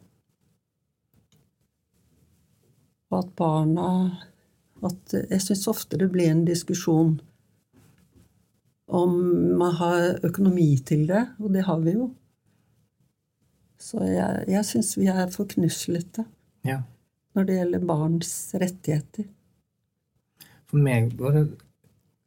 Og 3.11 3.19
at 3.25 3.33
barna 3.37 3.89
at 4.81 5.13
Jeg 5.13 5.43
syns 5.45 5.67
ofte 5.69 5.99
det 6.01 6.09
blir 6.09 6.31
en 6.33 6.47
diskusjon 6.47 7.19
om 8.91 9.13
man 9.59 9.75
har 9.79 10.19
økonomi 10.27 10.77
til 10.87 11.07
det, 11.09 11.27
og 11.39 11.55
det 11.55 11.65
har 11.67 11.79
vi 11.85 11.95
jo. 11.95 12.11
Så 13.81 14.03
jeg, 14.05 14.45
jeg 14.51 14.65
syns 14.69 14.97
vi 14.99 15.09
er 15.09 15.31
for 15.33 15.49
knuslete 15.49 16.27
Ja. 16.67 16.83
når 17.35 17.45
det 17.49 17.55
gjelder 17.57 17.87
barns 17.87 18.33
rettigheter. 18.61 19.25
For 20.69 20.77
meg 20.77 21.15
var 21.19 21.33
det 21.39 21.47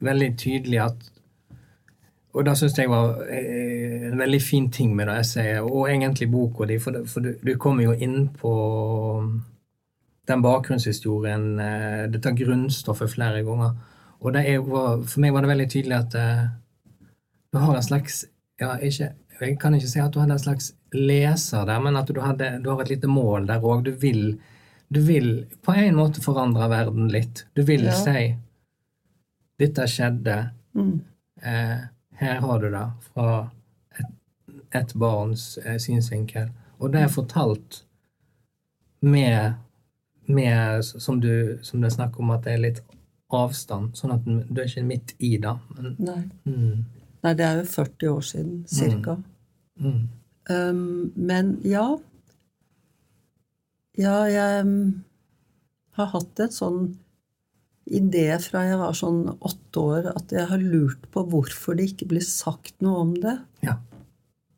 veldig 0.04 0.32
tydelig 0.38 0.80
at 0.84 1.10
Og 2.34 2.46
det 2.46 2.56
syns 2.58 2.80
jeg 2.80 2.90
var 2.90 3.20
eh, 3.30 4.08
en 4.10 4.18
veldig 4.18 4.42
fin 4.42 4.72
ting 4.72 4.96
med 4.96 5.06
det 5.06 5.20
essayet, 5.20 5.62
og 5.62 5.86
egentlig 5.86 6.32
boka 6.32 6.66
di, 6.66 6.80
for, 6.82 6.92
det, 6.92 7.04
for 7.10 7.22
du, 7.22 7.36
du 7.46 7.52
kommer 7.62 7.84
jo 7.84 7.92
inn 7.94 8.32
på 8.34 8.54
den 10.28 10.42
bakgrunnshistorien, 10.42 11.60
det 11.60 12.14
dette 12.16 12.34
grunnstoffet, 12.34 13.12
flere 13.12 13.44
ganger. 13.46 13.76
Og 14.24 14.34
det 14.34 14.46
er, 14.48 14.62
for 14.64 15.20
meg 15.20 15.34
var 15.36 15.44
det 15.44 15.52
veldig 15.52 15.68
tydelig 15.74 15.98
at 15.98 16.16
uh, 16.16 16.46
du 17.54 17.60
har 17.60 17.76
en 17.76 17.86
slags 17.86 18.24
ja, 18.62 18.78
ikke, 18.80 19.12
Jeg 19.42 19.58
kan 19.60 19.76
ikke 19.76 19.90
si 19.92 20.00
at 20.00 20.14
du 20.14 20.22
hadde 20.22 20.38
en 20.38 20.42
slags 20.42 20.72
leser 20.94 21.66
der, 21.68 21.80
men 21.84 21.98
at 22.00 22.08
du, 22.08 22.22
hadde, 22.22 22.60
du 22.64 22.70
har 22.72 22.82
et 22.82 22.94
lite 22.94 23.10
mål 23.10 23.48
der 23.50 23.64
òg. 23.66 23.84
Du 23.84 23.94
du 24.94 25.00
vil 25.02 25.46
på 25.66 25.74
en 25.74 25.96
måte 25.96 26.22
forandre 26.22 26.68
verden 26.70 27.08
litt. 27.10 27.46
Du 27.54 27.64
vil 27.64 27.84
Ja. 27.84 27.92
si 27.92 28.36
'Dette 29.60 29.88
skjedde'. 29.88 30.50
Mm. 30.76 31.02
Eh, 31.42 31.80
her 32.16 32.40
har 32.42 32.60
du 32.60 32.70
det 32.70 32.92
fra 33.02 33.50
et, 34.00 34.06
et 34.72 34.94
barns 34.94 35.58
eh, 35.66 35.78
synsvinkel. 35.78 36.50
Og 36.80 36.94
det 36.94 37.02
er 37.02 37.08
fortalt 37.08 37.84
med, 39.02 39.54
med 40.28 40.84
som, 40.86 41.20
du, 41.20 41.60
som 41.62 41.82
det 41.82 41.88
er 41.92 41.96
snakk 41.96 42.20
om, 42.20 42.32
at 42.32 42.44
det 42.44 42.54
er 42.54 42.58
litt 42.58 42.82
avstand. 43.38 43.96
Sånn 43.98 44.14
at 44.16 44.26
du 44.26 44.60
er 44.62 44.68
ikke 44.68 44.84
midt 44.88 45.14
i 45.20 45.36
det. 45.42 45.54
Men, 45.78 45.96
Nei. 46.00 46.22
mm, 46.46 46.84
Nei, 47.24 47.34
det 47.40 47.46
er 47.48 47.62
jo 47.62 47.70
40 47.72 48.10
år 48.18 48.22
siden, 48.34 48.60
cirka. 48.68 49.18
mm, 49.80 50.04
Um, 50.52 51.14
men 51.16 51.54
ja 51.64 51.86
Ja, 53.96 54.26
jeg 54.28 54.66
um, 54.66 55.04
har 55.96 56.10
hatt 56.12 56.42
et 56.44 56.52
sånn 56.56 56.98
idé 57.88 58.26
fra 58.44 58.64
jeg 58.68 58.80
var 58.82 58.96
sånn 58.98 59.22
åtte 59.40 59.80
år, 59.84 60.10
at 60.16 60.32
jeg 60.36 60.48
har 60.50 60.60
lurt 60.64 61.06
på 61.14 61.24
hvorfor 61.30 61.78
det 61.78 61.90
ikke 61.92 62.10
blir 62.12 62.24
sagt 62.26 62.76
noe 62.84 63.06
om 63.06 63.14
det. 63.24 63.38
ja. 63.64 63.78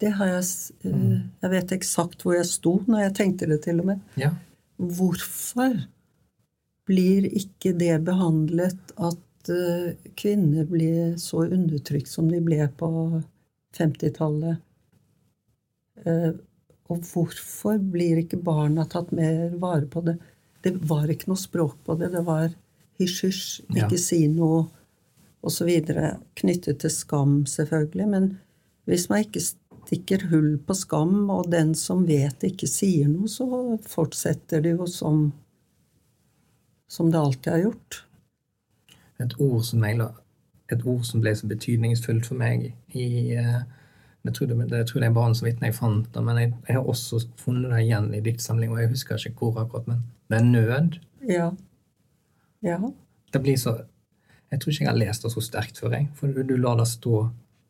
Det 0.02 0.10
har 0.18 0.28
jeg 0.28 0.44
uh, 0.90 1.22
Jeg 1.42 1.52
vet 1.54 1.72
eksakt 1.78 2.26
hvor 2.26 2.34
jeg 2.36 2.46
sto 2.50 2.74
når 2.88 3.06
jeg 3.06 3.14
tenkte 3.22 3.48
det, 3.48 3.62
til 3.64 3.80
og 3.80 3.86
med. 3.94 4.02
ja. 4.20 4.34
Hvorfor 4.82 5.78
blir 6.86 7.26
ikke 7.26 7.74
det 7.78 7.96
behandlet 8.08 8.94
at 8.98 9.50
eh, 9.52 9.96
kvinner 10.18 10.68
blir 10.70 11.16
så 11.22 11.46
undertrykt 11.48 12.10
som 12.12 12.30
de 12.32 12.42
ble 12.46 12.62
på 12.80 12.90
50-tallet? 13.78 14.62
Eh, 16.06 16.32
og 16.86 17.02
hvorfor 17.10 17.80
blir 17.82 18.22
ikke 18.22 18.38
barna 18.46 18.86
tatt 18.90 19.12
mer 19.16 19.56
vare 19.62 19.88
på 19.90 20.04
det? 20.06 20.20
Det 20.66 20.76
var 20.86 21.10
ikke 21.10 21.32
noe 21.32 21.42
språk 21.42 21.78
på 21.86 21.96
det. 21.98 22.12
Det 22.14 22.24
var 22.26 22.50
hysj-hysj, 23.02 23.66
Ja. 23.76 23.86
ikke 23.86 24.00
si 24.02 24.28
noe, 24.28 24.68
osv. 25.46 25.70
Knyttet 26.36 26.80
til 26.82 26.90
skam, 26.94 27.46
selvfølgelig. 27.46 28.08
Men 28.10 28.40
hvis 28.86 29.10
man 29.10 29.26
ikke 29.26 29.42
stikker 29.42 30.28
hull 30.32 30.58
på 30.58 30.74
skam, 30.78 31.30
og 31.30 31.50
den 31.52 31.74
som 31.78 32.06
vet 32.06 32.46
ikke 32.48 32.68
sier 32.70 33.10
noe, 33.10 33.30
så 33.30 33.46
fortsetter 33.86 34.62
det 34.62 34.78
jo 34.78 34.86
som, 34.90 35.34
som 36.92 37.12
det 37.12 37.20
alltid 37.20 37.52
har 37.52 37.60
gjort. 37.66 38.02
Et 39.24 39.34
ord 39.40 39.64
som 39.64 39.84
jeg 39.86 40.02
et 40.74 40.82
ord 40.86 41.04
som 41.06 41.22
ble 41.22 41.32
så 41.38 41.48
betydningsfullt 41.48 42.26
for 42.26 42.36
meg 42.42 42.72
i 42.98 43.36
eh, 43.38 43.60
jeg 44.26 44.34
tror 44.34 44.48
det, 44.50 44.56
jeg 44.72 44.88
tror 44.90 45.04
det 45.04 45.08
er 45.08 45.14
barn 45.14 45.36
så 45.38 45.46
vidt 45.46 45.62
jeg 45.62 45.76
fant 45.78 46.08
det, 46.14 46.24
men 46.26 46.38
jeg, 46.42 46.54
jeg 46.68 46.76
har 46.80 46.88
også 46.90 47.20
funnet 47.38 47.70
det 47.70 47.84
igjen 47.84 48.08
i 48.18 48.22
diktsamling, 48.26 48.72
og 48.74 48.80
jeg 48.82 48.90
husker 48.90 49.22
ikke 49.30 49.52
hvor 49.52 49.60
akkurat, 49.62 49.86
men 49.88 50.00
det 50.30 50.40
er 50.40 50.48
nød. 50.48 50.98
Ja. 51.30 51.52
Ja. 52.66 52.80
Det 53.34 53.42
blir 53.46 53.58
så 53.62 53.76
Jeg 54.52 54.62
tror 54.62 54.72
ikke 54.72 54.84
jeg 54.84 54.90
har 54.90 54.98
lest 54.98 55.24
det 55.24 55.32
så 55.34 55.42
sterkt 55.42 55.80
før, 55.82 55.94
jeg, 55.98 56.10
for 56.16 56.28
du, 56.34 56.42
du 56.42 56.56
lar 56.58 56.78
det 56.80 56.88
stå 56.88 57.28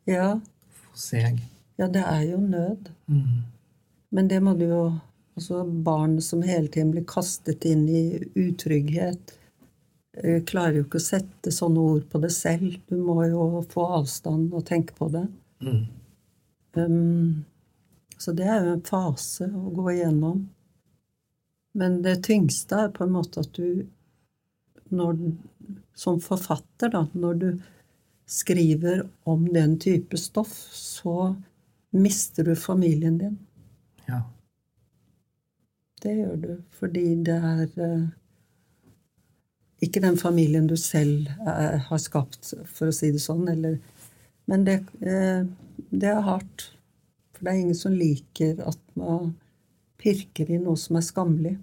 Ja. 0.08 0.36
for 0.72 0.96
seg. 1.00 1.40
Ja, 1.80 1.88
det 1.92 2.04
er 2.08 2.22
jo 2.30 2.38
nød. 2.40 2.90
Mm. 3.08 3.44
Men 4.12 4.30
det 4.30 4.42
må 4.44 4.54
du 4.56 4.66
jo 4.70 4.82
Altså 5.36 5.64
barn 5.64 6.22
som 6.24 6.44
hele 6.48 6.68
tiden 6.72 6.94
blir 6.94 7.04
kastet 7.08 7.66
inn 7.68 7.90
i 7.90 8.06
utrygghet, 8.34 9.40
Jeg 10.16 10.46
klarer 10.48 10.78
jo 10.78 10.86
ikke 10.86 11.00
å 11.02 11.04
sette 11.04 11.52
sånne 11.52 11.82
ord 11.84 12.04
på 12.08 12.22
det 12.24 12.30
selv. 12.32 12.78
Du 12.88 12.96
må 13.04 13.18
jo 13.28 13.60
få 13.68 13.84
avstand 13.98 14.54
og 14.56 14.64
tenke 14.64 14.96
på 14.96 15.10
det. 15.12 15.26
Mm. 15.60 15.82
Um, 16.80 17.44
så 18.16 18.32
det 18.32 18.46
er 18.48 18.64
jo 18.64 18.78
en 18.78 18.86
fase 18.88 19.50
å 19.52 19.74
gå 19.76 19.90
igjennom. 19.92 20.46
Men 21.76 21.98
det 22.06 22.22
tyngste 22.30 22.86
er 22.86 22.94
på 22.96 23.04
en 23.04 23.12
måte 23.18 23.44
at 23.44 23.52
du 23.60 23.84
når, 24.96 25.18
Som 25.98 26.20
forfatter, 26.22 26.94
da, 26.94 27.08
når 27.12 27.34
du 27.42 27.48
skriver 28.26 29.02
om 29.24 29.48
den 29.52 29.80
type 29.80 30.18
stoff, 30.18 30.54
så 30.72 31.36
mister 31.92 32.44
du 32.44 32.56
familien 32.56 33.18
din. 33.18 33.38
Ja. 34.06 34.22
Det 36.06 36.14
gjør 36.14 36.36
du 36.38 36.52
fordi 36.78 37.04
det 37.26 37.36
er 37.36 37.80
eh, 37.82 38.04
ikke 39.82 40.04
den 40.04 40.18
familien 40.22 40.68
du 40.70 40.76
selv 40.78 41.32
eh, 41.42 41.80
har 41.88 42.02
skapt, 42.02 42.52
for 42.70 42.92
å 42.92 42.96
si 42.96 43.10
det 43.16 43.22
sånn. 43.24 43.48
Eller, 43.50 43.80
men 44.50 44.68
det, 44.68 44.76
eh, 45.02 45.48
det 45.90 46.12
er 46.12 46.28
hardt. 46.28 46.68
For 47.34 47.48
det 47.48 47.52
er 47.52 47.62
ingen 47.64 47.80
som 47.80 47.96
liker 47.98 48.62
at 48.70 48.82
man 48.94 49.34
pirker 50.02 50.52
i 50.52 50.60
noe 50.62 50.78
som 50.80 51.00
er 51.00 51.06
skammelig. 51.08 51.56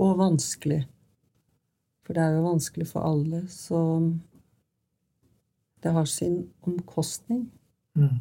Og 0.00 0.16
vanskelig. 0.16 0.80
For 2.06 2.16
det 2.16 2.24
er 2.24 2.38
jo 2.38 2.46
vanskelig 2.46 2.86
for 2.88 3.04
alle. 3.04 3.42
Så 3.52 3.80
det 5.84 5.92
har 5.92 6.08
sin 6.08 6.46
omkostning. 6.64 7.44
Mm. 8.00 8.16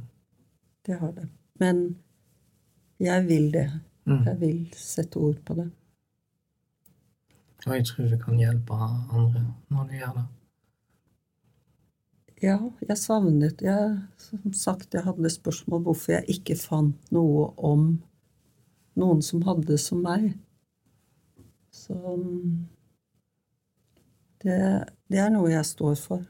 Det 0.86 1.00
har 1.00 1.16
det. 1.16 1.30
Men 1.64 1.82
jeg 3.00 3.26
vil 3.30 3.48
det. 3.56 3.66
Mm. 4.06 4.24
Jeg 4.26 4.38
vil 4.42 4.62
sette 4.78 5.20
ord 5.22 5.40
på 5.46 5.56
det. 5.60 5.70
Og 7.68 7.74
jeg 7.76 7.86
tror 7.86 8.08
det 8.10 8.22
kan 8.24 8.40
hjelpe 8.40 8.74
andre 8.74 9.44
når 9.70 9.90
du 9.90 9.98
gjør 10.00 10.14
det. 10.18 10.28
Ja, 12.42 12.58
jeg 12.88 12.98
savnet 12.98 13.62
jeg, 13.62 14.00
Som 14.18 14.54
sagt, 14.54 14.94
jeg 14.94 15.04
hadde 15.06 15.30
spørsmål 15.30 15.84
hvorfor 15.86 16.16
jeg 16.16 16.40
ikke 16.40 16.58
fant 16.58 17.12
noe 17.14 17.52
om 17.58 18.02
noen 18.98 19.22
som 19.22 19.44
hadde 19.46 19.68
det 19.70 19.80
som 19.80 20.02
meg. 20.02 20.34
Så 21.72 21.96
det, 24.42 24.58
det 25.12 25.22
er 25.22 25.30
noe 25.30 25.54
jeg 25.54 25.70
står 25.70 25.96
for. 26.02 26.26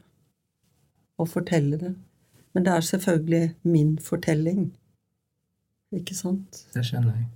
Å 1.16 1.28
fortelle 1.28 1.80
det. 1.80 1.94
Men 2.52 2.66
det 2.66 2.76
er 2.76 2.84
selvfølgelig 2.84 3.44
min 3.64 3.96
fortelling. 3.98 4.72
Ikke 5.96 6.16
sant? 6.16 6.66
Det 6.74 6.84
skjønner 6.84 7.16
jeg. 7.16 7.30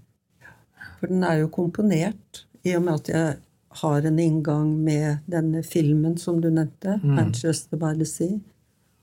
For 0.99 1.13
den 1.13 1.25
er 1.25 1.43
jo 1.43 1.51
komponert 1.53 2.45
i 2.67 2.75
og 2.77 2.87
med 2.87 3.01
at 3.01 3.11
jeg 3.13 3.37
har 3.83 4.07
en 4.09 4.19
inngang 4.19 4.71
med 4.85 5.27
denne 5.31 5.63
filmen 5.67 6.17
som 6.19 6.41
du 6.41 6.49
nevnte, 6.51 7.01
Mm. 7.03 7.17
'Manchester 7.17 7.77
by 7.77 7.95
the 7.95 8.05
Sea', 8.05 8.41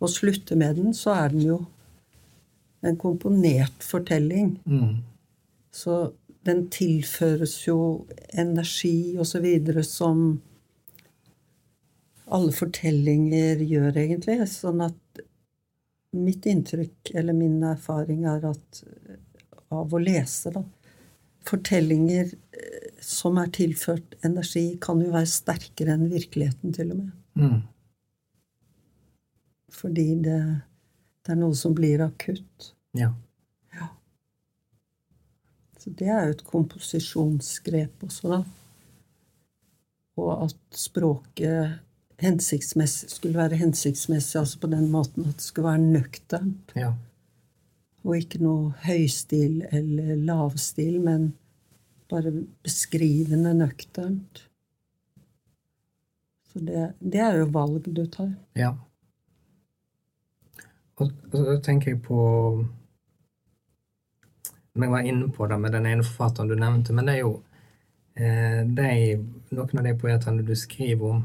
og 0.02 0.10
slutter 0.10 0.56
med 0.56 0.76
den, 0.76 0.94
så 0.94 1.12
er 1.12 1.28
den 1.30 1.42
jo 1.42 1.66
en 2.84 2.98
komponert 2.98 3.80
fortelling. 3.80 4.60
Mm. 4.66 4.98
Så 5.72 6.12
den 6.46 6.70
tilføres 6.70 7.68
jo 7.68 8.06
energi 8.34 9.18
og 9.18 9.28
så 9.28 9.40
videre 9.40 9.84
som 9.84 10.42
alle 12.28 12.52
fortellinger 12.52 13.56
gjør, 13.56 13.98
egentlig. 13.98 14.48
Sånn 14.48 14.82
at 14.82 15.22
mitt 16.14 16.46
inntrykk, 16.46 17.16
eller 17.16 17.34
min 17.34 17.64
erfaring, 17.64 18.26
er 18.26 18.50
at 18.50 18.84
av 19.72 19.94
å 19.94 19.98
lese, 19.98 20.52
da 20.52 20.64
Fortellinger 21.48 22.32
eh, 22.32 22.90
som 23.04 23.38
er 23.42 23.52
tilført 23.56 24.16
energi, 24.26 24.78
kan 24.82 25.02
jo 25.04 25.12
være 25.14 25.30
sterkere 25.30 25.98
enn 25.98 26.10
virkeligheten, 26.12 26.74
til 26.76 26.94
og 26.94 27.02
med. 27.02 27.12
Mm. 27.40 27.60
Fordi 29.74 30.08
det, 30.24 30.40
det 31.26 31.36
er 31.36 31.40
noe 31.42 31.58
som 31.58 31.76
blir 31.76 32.06
akutt. 32.06 32.74
Ja. 32.98 33.12
Så 35.84 35.92
det 36.00 36.08
er 36.08 36.30
jo 36.30 36.36
et 36.38 36.44
komposisjonsgrep 36.48 38.06
også, 38.06 38.30
da. 38.32 38.44
Og 40.24 40.46
at 40.46 40.78
språket 40.80 41.82
hensiktsmessig, 42.24 43.10
skulle 43.12 43.42
være 43.42 43.60
hensiktsmessig 43.60 44.40
altså 44.40 44.62
på 44.62 44.70
den 44.72 44.86
måten 44.94 45.26
at 45.28 45.42
det 45.42 45.48
skulle 45.50 45.74
være 45.74 45.82
nøkternt. 45.84 46.72
ja. 46.80 46.94
Og 48.04 48.18
ikke 48.20 48.42
noe 48.44 48.74
høystil 48.84 49.62
eller 49.72 50.16
lavstil, 50.28 50.98
men 51.04 51.32
bare 52.12 52.34
beskrivende 52.64 53.54
nøkternt. 53.56 54.44
Så 56.52 56.60
det, 56.60 56.94
det 57.00 57.22
er 57.24 57.40
jo 57.40 57.46
valg 57.54 57.88
du 57.88 58.04
tar. 58.12 58.34
Ja. 58.60 58.76
Og, 61.02 61.10
og 61.32 61.40
så 61.40 61.56
tenker 61.66 61.92
jeg 61.92 62.02
på 62.06 62.20
Jeg 64.76 64.90
var 64.90 65.06
inne 65.06 65.30
på 65.34 65.48
det 65.48 65.58
med 65.62 65.74
den 65.74 65.86
ene 65.86 66.06
forfatteren 66.06 66.50
du 66.50 66.56
nevnte, 66.58 66.94
men 66.94 67.08
det 67.08 67.16
er 67.16 67.24
jo 67.24 67.34
eh, 68.18 68.62
de, 68.66 69.18
noen 69.54 69.82
av 69.82 69.86
de 69.86 69.94
poetene 69.98 70.46
du 70.46 70.56
skriver 70.58 71.16
om. 71.16 71.24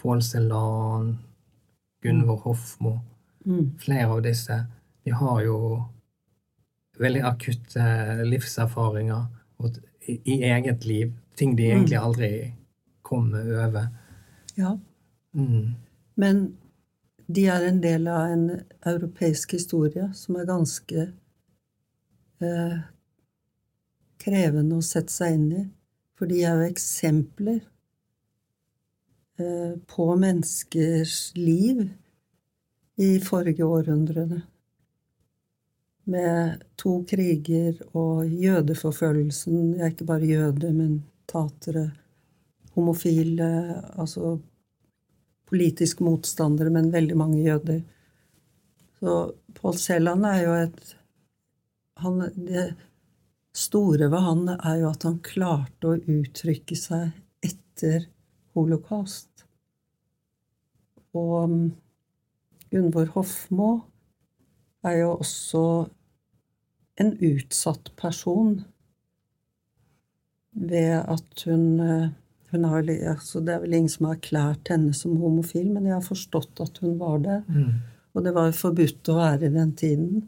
Pål 0.00 0.20
Celan, 0.22 1.14
Gunvor 2.04 2.42
Hofmo. 2.44 2.98
Mm. 3.44 3.70
Flere 3.80 4.10
av 4.12 4.20
disse 4.24 4.58
de 5.04 5.12
har 5.16 5.40
jo 5.44 5.56
veldig 7.00 7.22
akutte 7.26 7.84
livserfaringer 8.26 9.26
og, 9.58 9.78
i, 10.06 10.18
i 10.24 10.40
eget 10.50 10.84
liv. 10.88 11.12
Ting 11.38 11.56
de 11.58 11.70
egentlig 11.70 11.98
aldri 11.98 12.30
kommer 13.02 13.48
over. 13.66 13.88
Ja. 14.56 14.76
Mm. 15.34 15.74
Men 16.14 16.44
de 17.26 17.46
er 17.50 17.66
en 17.66 17.80
del 17.82 18.08
av 18.08 18.30
en 18.30 18.48
europeisk 18.86 19.56
historie 19.56 20.10
som 20.14 20.36
er 20.38 20.48
ganske 20.48 21.06
eh, 22.44 22.78
krevende 24.20 24.78
å 24.78 24.84
sette 24.84 25.12
seg 25.12 25.38
inn 25.38 25.48
i. 25.52 25.64
For 26.14 26.30
de 26.30 26.44
er 26.46 26.60
jo 26.60 26.70
eksempler 26.70 27.60
eh, 29.40 29.74
på 29.90 30.08
menneskers 30.14 31.32
liv 31.38 31.88
i 33.02 33.16
forrige 33.24 33.66
århundrede. 33.66 34.44
Med 36.04 36.64
to 36.76 36.98
kriger 37.08 37.78
og 37.96 38.26
jødeforfølgelsen. 38.28 39.76
Jeg 39.78 39.84
er 39.84 39.92
ikke 39.94 40.08
bare 40.08 40.28
jøde, 40.28 40.72
men 40.76 40.98
tatere, 41.30 41.90
homofile, 42.74 43.48
altså 43.96 44.36
politiske 45.48 46.04
motstandere, 46.04 46.72
men 46.74 46.92
veldig 46.92 47.16
mange 47.16 47.42
jøder. 47.44 47.80
Så 48.98 49.14
Paul 49.56 49.78
Selland 49.78 50.26
er 50.26 50.42
jo 50.42 50.58
et 50.64 50.96
han, 52.02 52.18
Det 52.34 52.74
store 53.54 54.10
ved 54.10 54.18
han 54.18 54.48
er 54.56 54.80
jo 54.80 54.88
at 54.90 55.04
han 55.06 55.20
klarte 55.22 55.92
å 55.92 55.98
uttrykke 56.00 56.76
seg 56.78 57.12
etter 57.44 58.08
holocaust. 58.58 59.44
Og 61.14 61.34
um, 61.44 61.58
Gunvor 62.72 63.12
Hofmo 63.14 63.68
er 64.84 64.98
jo 65.00 65.14
også 65.16 65.64
en 67.00 67.14
utsatt 67.18 67.90
person 67.98 68.58
ved 70.54 71.00
at 71.00 71.46
hun 71.48 71.64
eh, 71.80 72.12
hun 72.54 72.64
har, 72.70 72.86
altså 73.10 73.40
det 73.42 73.54
er 73.54 73.62
vel 73.64 73.74
ingen 73.74 73.90
som 73.90 74.06
har 74.06 74.14
erklært 74.14 74.70
henne 74.70 74.94
som 74.94 75.16
homofil, 75.18 75.72
men 75.74 75.88
jeg 75.88 75.96
har 75.96 76.04
forstått 76.06 76.60
at 76.62 76.78
hun 76.84 76.92
var 77.00 77.18
det. 77.24 77.40
Mm. 77.48 77.72
Og 78.14 78.22
det 78.22 78.34
var 78.36 78.46
jo 78.46 78.54
forbudt 78.60 79.10
å 79.10 79.16
være 79.18 79.48
i 79.48 79.54
den 79.56 79.72
tiden. 79.74 80.20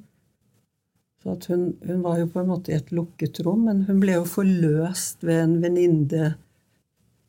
Så 1.23 1.37
hun, 1.53 1.69
hun 1.87 2.03
var 2.03 2.19
jo 2.19 2.27
på 2.33 2.43
en 2.43 2.51
måte 2.51 2.73
i 2.73 2.79
et 2.81 2.91
lukket 2.95 3.39
rom, 3.47 3.63
men 3.69 3.85
hun 3.87 4.03
ble 4.03 4.19
jo 4.19 4.27
forløst 4.27 5.23
ved 5.27 5.45
en 5.45 5.55
venninne. 5.63 6.33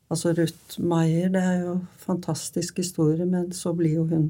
Altså 0.10 0.34
Ruth 0.34 0.82
Maier, 0.82 1.30
det 1.36 1.46
er 1.46 1.62
jo 1.68 1.78
fantastisk 2.02 2.82
historie, 2.82 3.26
men 3.30 3.52
så 3.54 3.76
blir 3.78 4.00
jo 4.00 4.08
hun 4.10 4.28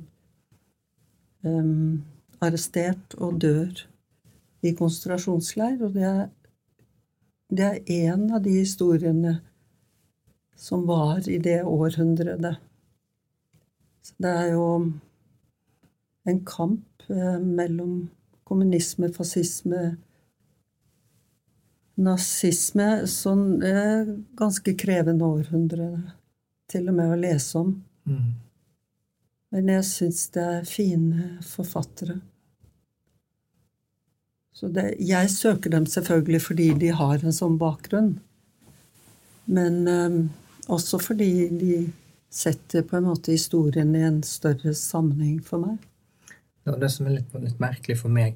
um, 1.47 2.03
arrestert 2.43 3.15
og 3.17 3.39
dør 3.41 3.84
i 4.65 4.73
konsentrasjonsleir. 4.78 5.78
Og 5.86 5.93
det 5.95 6.08
er, 6.08 6.23
det 7.50 7.71
en 8.08 8.28
av 8.36 8.43
de 8.45 8.58
historiene 8.60 9.38
som 10.58 10.88
var 10.89 11.28
i 11.30 11.38
det 11.38 11.62
århundret. 11.63 12.58
Så 14.02 14.13
det 14.23 14.34
er 14.41 14.52
jo 14.56 14.67
en 16.28 16.41
kamp 16.45 17.08
eh, 17.10 17.39
mellom 17.39 18.08
kommunisme, 18.47 19.10
fascisme, 19.15 19.97
nazisme 21.97 22.88
Sånn 23.10 23.63
eh, 23.65 24.10
ganske 24.38 24.73
krevende 24.78 25.26
århundre 25.26 25.88
til 26.69 26.89
og 26.91 26.97
med 27.00 27.13
å 27.13 27.19
lese 27.19 27.62
om. 27.62 27.71
Mm. 28.08 28.28
Men 29.51 29.69
jeg 29.71 29.86
syns 29.88 30.25
det 30.36 30.43
er 30.43 30.65
fine 30.67 31.38
forfattere. 31.45 32.19
Så 34.57 34.67
det, 34.73 34.95
jeg 34.99 35.29
søker 35.29 35.69
dem 35.69 35.86
selvfølgelig 35.86 36.41
fordi 36.41 36.67
de 36.81 36.89
har 36.97 37.21
en 37.21 37.36
sånn 37.36 37.60
bakgrunn. 37.62 38.15
Men 39.47 39.83
um, 39.88 40.17
også 40.67 40.99
fordi 40.99 41.31
de 41.60 41.75
setter 42.33 42.83
på 42.83 42.97
en 42.97 43.07
måte 43.07 43.31
historien 43.31 43.95
i 43.95 44.01
en 44.03 44.23
større 44.25 44.73
sammenheng 44.75 45.38
for 45.45 45.63
meg. 45.63 45.77
Det 46.65 46.73
er 46.73 46.81
det 46.81 46.89
som 46.91 47.07
er 47.07 47.19
litt, 47.19 47.38
litt 47.39 47.62
merkelig 47.63 47.99
for 48.01 48.12
meg. 48.12 48.36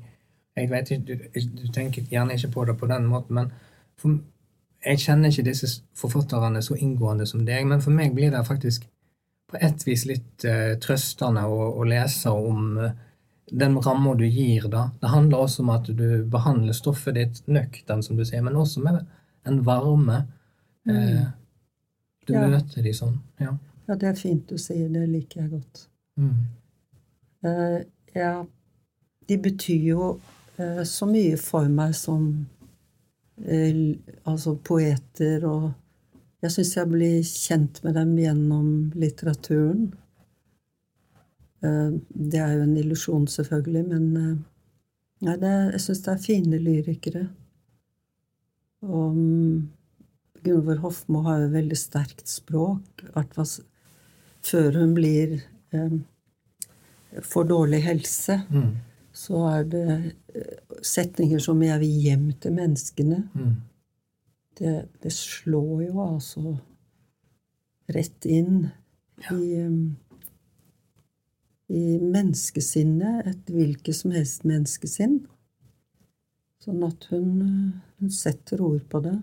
Jeg 0.55 0.69
vet 0.71 0.91
ikke, 0.93 1.17
du, 1.17 1.41
du, 1.57 1.65
tenker 1.73 2.07
gjerne 2.11 2.37
ikke 2.37 2.53
på 2.53 2.65
det 2.69 2.77
på 2.79 2.87
den 2.91 3.09
måten, 3.09 3.35
men 3.35 3.51
for, 3.99 4.19
jeg 4.85 5.01
kjenner 5.03 5.31
ikke 5.31 5.47
disse 5.49 5.69
forfatterne 5.97 6.61
så 6.63 6.77
inngående 6.77 7.27
som 7.27 7.43
deg, 7.47 7.65
men 7.67 7.83
for 7.83 7.95
meg 7.95 8.15
blir 8.15 8.31
det 8.31 8.45
faktisk 8.47 8.87
på 9.51 9.59
et 9.61 9.85
vis 9.87 10.05
litt 10.09 10.45
uh, 10.47 10.73
trøstende 10.81 11.43
å, 11.47 11.71
å, 11.75 11.87
lese 11.87 12.31
om 12.31 12.77
uh, 12.79 12.93
den 13.51 13.75
ramma 13.83 14.15
du 14.15 14.25
gir. 14.25 14.69
da. 14.71 14.87
Det 15.01 15.11
handler 15.11 15.43
også 15.45 15.65
om 15.65 15.73
at 15.75 15.91
du 15.91 16.23
behandler 16.31 16.77
stoffet 16.77 17.17
ditt 17.19 17.43
nøkternt, 17.51 18.07
som 18.07 18.19
du 18.19 18.23
sier, 18.25 18.43
men 18.45 18.55
også 18.59 18.83
med 18.85 19.03
en 19.47 19.61
varme. 19.67 20.23
Mm. 20.87 20.95
Uh, 20.95 21.27
du 22.27 22.33
Ja. 22.33 22.47
møter 22.47 22.85
de 22.85 22.93
sånn. 22.93 23.19
Ja. 23.41 23.55
Ja, 23.87 23.95
det 23.95 24.07
er 24.07 24.15
fint 24.15 24.47
du 24.47 24.57
sier. 24.61 24.87
Det 24.89 25.07
liker 25.09 25.41
jeg 25.41 25.49
godt. 25.51 25.87
Mm. 26.21 26.45
Eh, 27.43 27.81
ja, 28.13 28.45
de 29.27 29.37
betyr 29.37 29.85
jo 29.89 30.07
eh, 30.57 30.83
så 30.87 31.07
mye 31.09 31.37
for 31.41 31.69
meg 31.71 31.95
som 31.97 32.27
eh, 33.41 33.97
altså 34.29 34.55
poeter 34.63 35.45
og 35.49 35.71
Jeg 36.41 36.51
syns 36.55 36.75
jeg 36.77 36.89
blir 36.89 37.17
kjent 37.27 37.83
med 37.85 37.93
dem 37.99 38.15
gjennom 38.17 38.69
litteraturen. 38.97 39.91
Eh, 41.61 41.91
det 42.09 42.39
er 42.41 42.55
jo 42.57 42.63
en 42.65 42.77
illusjon, 42.81 43.27
selvfølgelig, 43.29 43.83
men 43.91 44.07
eh, 44.17 44.37
nei, 45.27 45.35
det, 45.43 45.53
jeg 45.75 45.83
syns 45.85 46.01
det 46.07 46.13
er 46.15 46.23
fine 46.25 46.61
lyrikere. 46.63 47.27
Og 48.81 49.13
mm, 49.13 49.69
Gunvor 50.41 50.81
Hofmo 50.81 51.21
har 51.27 51.43
jo 51.43 51.51
veldig 51.53 51.77
sterkt 51.77 52.25
språk, 52.31 53.03
før 54.41 54.79
hun 54.81 54.95
blir 54.97 55.35
eh, 55.77 55.99
får 57.21 57.51
dårlig 57.53 57.83
helse, 57.85 58.41
Mm. 58.49 58.71
så 59.13 59.43
er 59.51 59.63
det 59.69 60.13
eh, 60.33 60.77
setninger 60.81 61.39
som 61.39 61.61
'jeg 61.61 61.79
vil 61.79 62.01
hjem 62.01 62.31
til 62.39 62.51
menneskene'. 62.51 63.27
Mm. 63.35 63.55
Det, 64.57 64.87
det 65.01 65.13
slår 65.15 65.83
jo 65.87 66.01
altså 66.03 66.57
rett 67.91 68.25
inn 68.25 68.67
i, 69.31 69.61
um, 69.63 69.95
i 71.71 71.83
menneskesinnet, 71.99 73.27
et 73.31 73.51
hvilket 73.51 73.95
som 73.95 74.15
helst 74.15 74.45
menneskesinn. 74.47 75.21
Sånn 76.61 76.83
at 76.85 77.07
hun, 77.09 77.29
hun 77.97 78.11
setter 78.13 78.61
ord 78.61 78.83
på 78.91 79.01
det. 79.07 79.17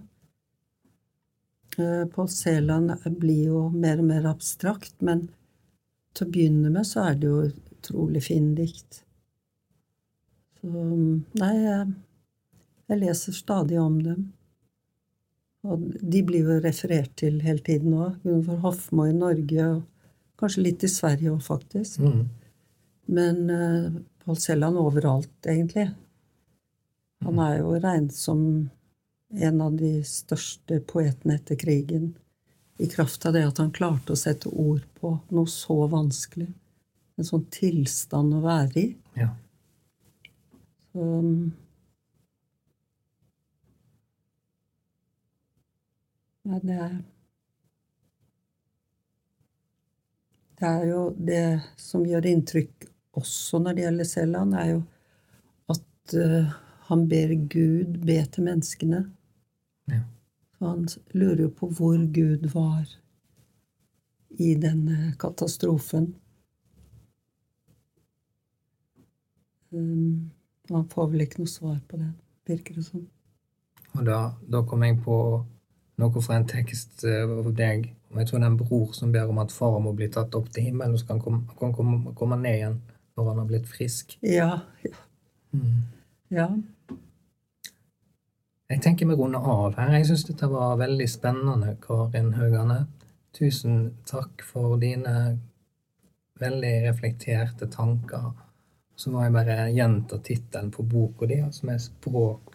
Eh, 1.79 2.05
Pål 2.11 2.29
Sæland 2.29 2.93
blir 3.21 3.45
jo 3.53 3.69
mer 3.71 4.01
og 4.03 4.09
mer 4.09 4.27
abstrakt, 4.27 4.97
men 5.05 5.29
til 6.17 6.27
å 6.27 6.33
begynne 6.35 6.73
med 6.75 6.87
så 6.89 7.05
er 7.11 7.21
det 7.21 7.31
jo 7.31 7.45
utrolig 7.77 8.25
fin 8.27 8.51
dikt. 8.59 9.05
Så 10.59 10.67
nei, 11.39 11.53
jeg, 11.63 11.93
jeg 12.91 13.01
leser 13.05 13.37
stadig 13.37 13.79
om 13.79 14.01
dem. 14.03 14.27
Og 15.67 15.89
de 15.99 16.23
blir 16.23 16.47
jo 16.47 16.59
referert 16.63 17.15
til 17.19 17.41
hele 17.43 17.63
tiden 17.65 17.97
òg. 17.99 18.21
Gunvor 18.23 18.61
Hofmo 18.63 19.09
i 19.09 19.17
Norge, 19.17 19.65
og 19.67 20.39
kanskje 20.39 20.67
litt 20.69 20.85
i 20.87 20.93
Sverige 20.93 21.33
òg, 21.35 21.41
faktisk. 21.45 21.99
Mm. 22.05 22.29
Men 23.19 23.41
uh, 23.51 23.99
Pål 24.23 24.39
Selland 24.39 24.79
overalt, 24.79 25.35
egentlig. 25.47 25.89
Han 27.27 27.41
er 27.43 27.59
jo 27.59 27.75
regnet 27.75 28.15
som 28.15 28.41
en 29.29 29.61
av 29.61 29.77
de 29.77 29.99
største 30.07 30.79
poetene 30.89 31.37
etter 31.39 31.59
krigen. 31.61 32.13
I 32.79 32.87
kraft 32.87 33.27
av 33.27 33.35
det 33.35 33.43
at 33.49 33.59
han 33.59 33.75
klarte 33.75 34.15
å 34.15 34.19
sette 34.19 34.51
ord 34.53 34.85
på 35.01 35.17
noe 35.35 35.51
så 35.51 35.81
vanskelig. 35.91 36.47
En 37.19 37.27
sånn 37.27 37.49
tilstand 37.51 38.37
å 38.37 38.45
være 38.45 38.79
i. 38.79 38.87
Ja. 39.19 39.33
Så, 40.93 41.09
um, 46.49 46.61
det 46.63 47.05
Det 50.59 50.67
er 50.67 50.87
jo 50.91 51.03
det 51.15 51.61
som 51.79 52.03
gjør 52.03 52.27
inntrykk 52.27 52.89
også 53.19 53.61
når 53.63 53.77
det 53.77 53.83
gjelder 53.85 54.09
Selland, 54.11 54.55
er 54.59 54.71
jo 54.73 54.81
at 55.71 56.15
uh, 56.19 56.57
han 56.89 57.05
ber 57.09 57.35
Gud 57.53 57.99
be 58.03 58.17
til 58.27 58.47
menneskene. 58.47 59.03
Ja. 59.93 60.01
Så 60.59 60.73
han 60.73 60.89
lurer 61.15 61.45
jo 61.45 61.53
på 61.61 61.69
hvor 61.79 62.01
Gud 62.15 62.49
var 62.55 62.89
i 64.31 64.55
denne 64.59 65.13
katastrofen. 65.21 66.11
Um, 69.71 70.33
han 70.71 70.89
får 70.91 71.13
vel 71.13 71.27
ikke 71.27 71.45
noe 71.45 71.53
svar 71.53 71.79
på 71.87 72.01
det, 72.01 72.11
virker 72.49 72.81
det 72.81 72.87
som. 72.89 73.07
Og 73.95 74.03
da, 74.07 74.19
da 74.43 74.65
kom 74.67 74.83
jeg 74.85 74.99
på 75.05 75.19
noe 75.99 76.23
fra 76.23 76.39
en 76.39 76.47
tekst 76.49 77.05
eh, 77.07 77.25
av 77.27 77.51
deg. 77.57 77.91
Og 78.13 78.23
jeg 78.23 78.31
tror 78.31 78.41
det 78.41 78.47
er 78.47 78.53
en 78.53 78.61
bror 78.61 78.95
som 78.97 79.13
ber 79.13 79.31
om 79.31 79.41
at 79.43 79.53
far 79.53 79.79
må 79.85 79.93
bli 79.97 80.09
tatt 80.13 80.35
opp 80.39 80.49
til 80.55 80.69
himmelen, 80.69 80.95
og 80.95 81.03
så 81.03 81.11
kan 81.11 81.21
han 81.21 81.45
komme, 81.59 81.75
komme, 81.77 82.15
komme 82.19 82.41
ned 82.41 82.61
igjen 82.61 82.81
når 83.19 83.31
han 83.33 83.41
har 83.43 83.49
blitt 83.51 83.69
frisk. 83.69 84.15
Ja, 84.23 84.51
ja. 84.87 84.95
Mm. 85.53 85.81
ja. 86.31 86.49
Jeg 88.69 88.83
tenker 88.85 89.09
vi 89.09 89.17
runder 89.17 89.43
av 89.43 89.79
her. 89.81 89.95
Jeg 89.97 90.11
syns 90.11 90.27
dette 90.29 90.49
var 90.53 90.79
veldig 90.81 91.09
spennende, 91.11 91.75
Karin 91.83 92.35
Haugane. 92.37 92.83
Tusen 93.35 93.79
takk 94.09 94.45
for 94.45 94.77
dine 94.81 95.15
veldig 96.39 96.75
reflekterte 96.85 97.69
tanker. 97.73 98.31
Så 98.99 99.11
må 99.11 99.23
jeg 99.25 99.35
bare 99.35 99.69
gjenta 99.73 100.19
tittelen 100.23 100.71
på 100.75 100.85
boka 100.87 101.27
di, 101.27 101.41
som 101.53 101.69
er 101.69 101.79
'Språk 101.79 102.55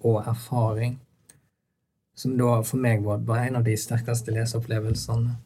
og 0.00 0.22
erfaring'. 0.24 0.98
Som 2.14 2.36
da 2.38 2.60
for 2.62 2.78
meg 2.78 3.02
var 3.04 3.22
bare 3.26 3.48
en 3.48 3.56
av 3.58 3.64
de 3.66 3.74
sterkeste 3.76 4.34
leseopplevelsene. 4.34 5.36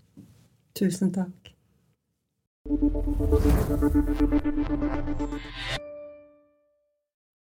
Tusen 0.76 1.12
takk. 1.12 1.54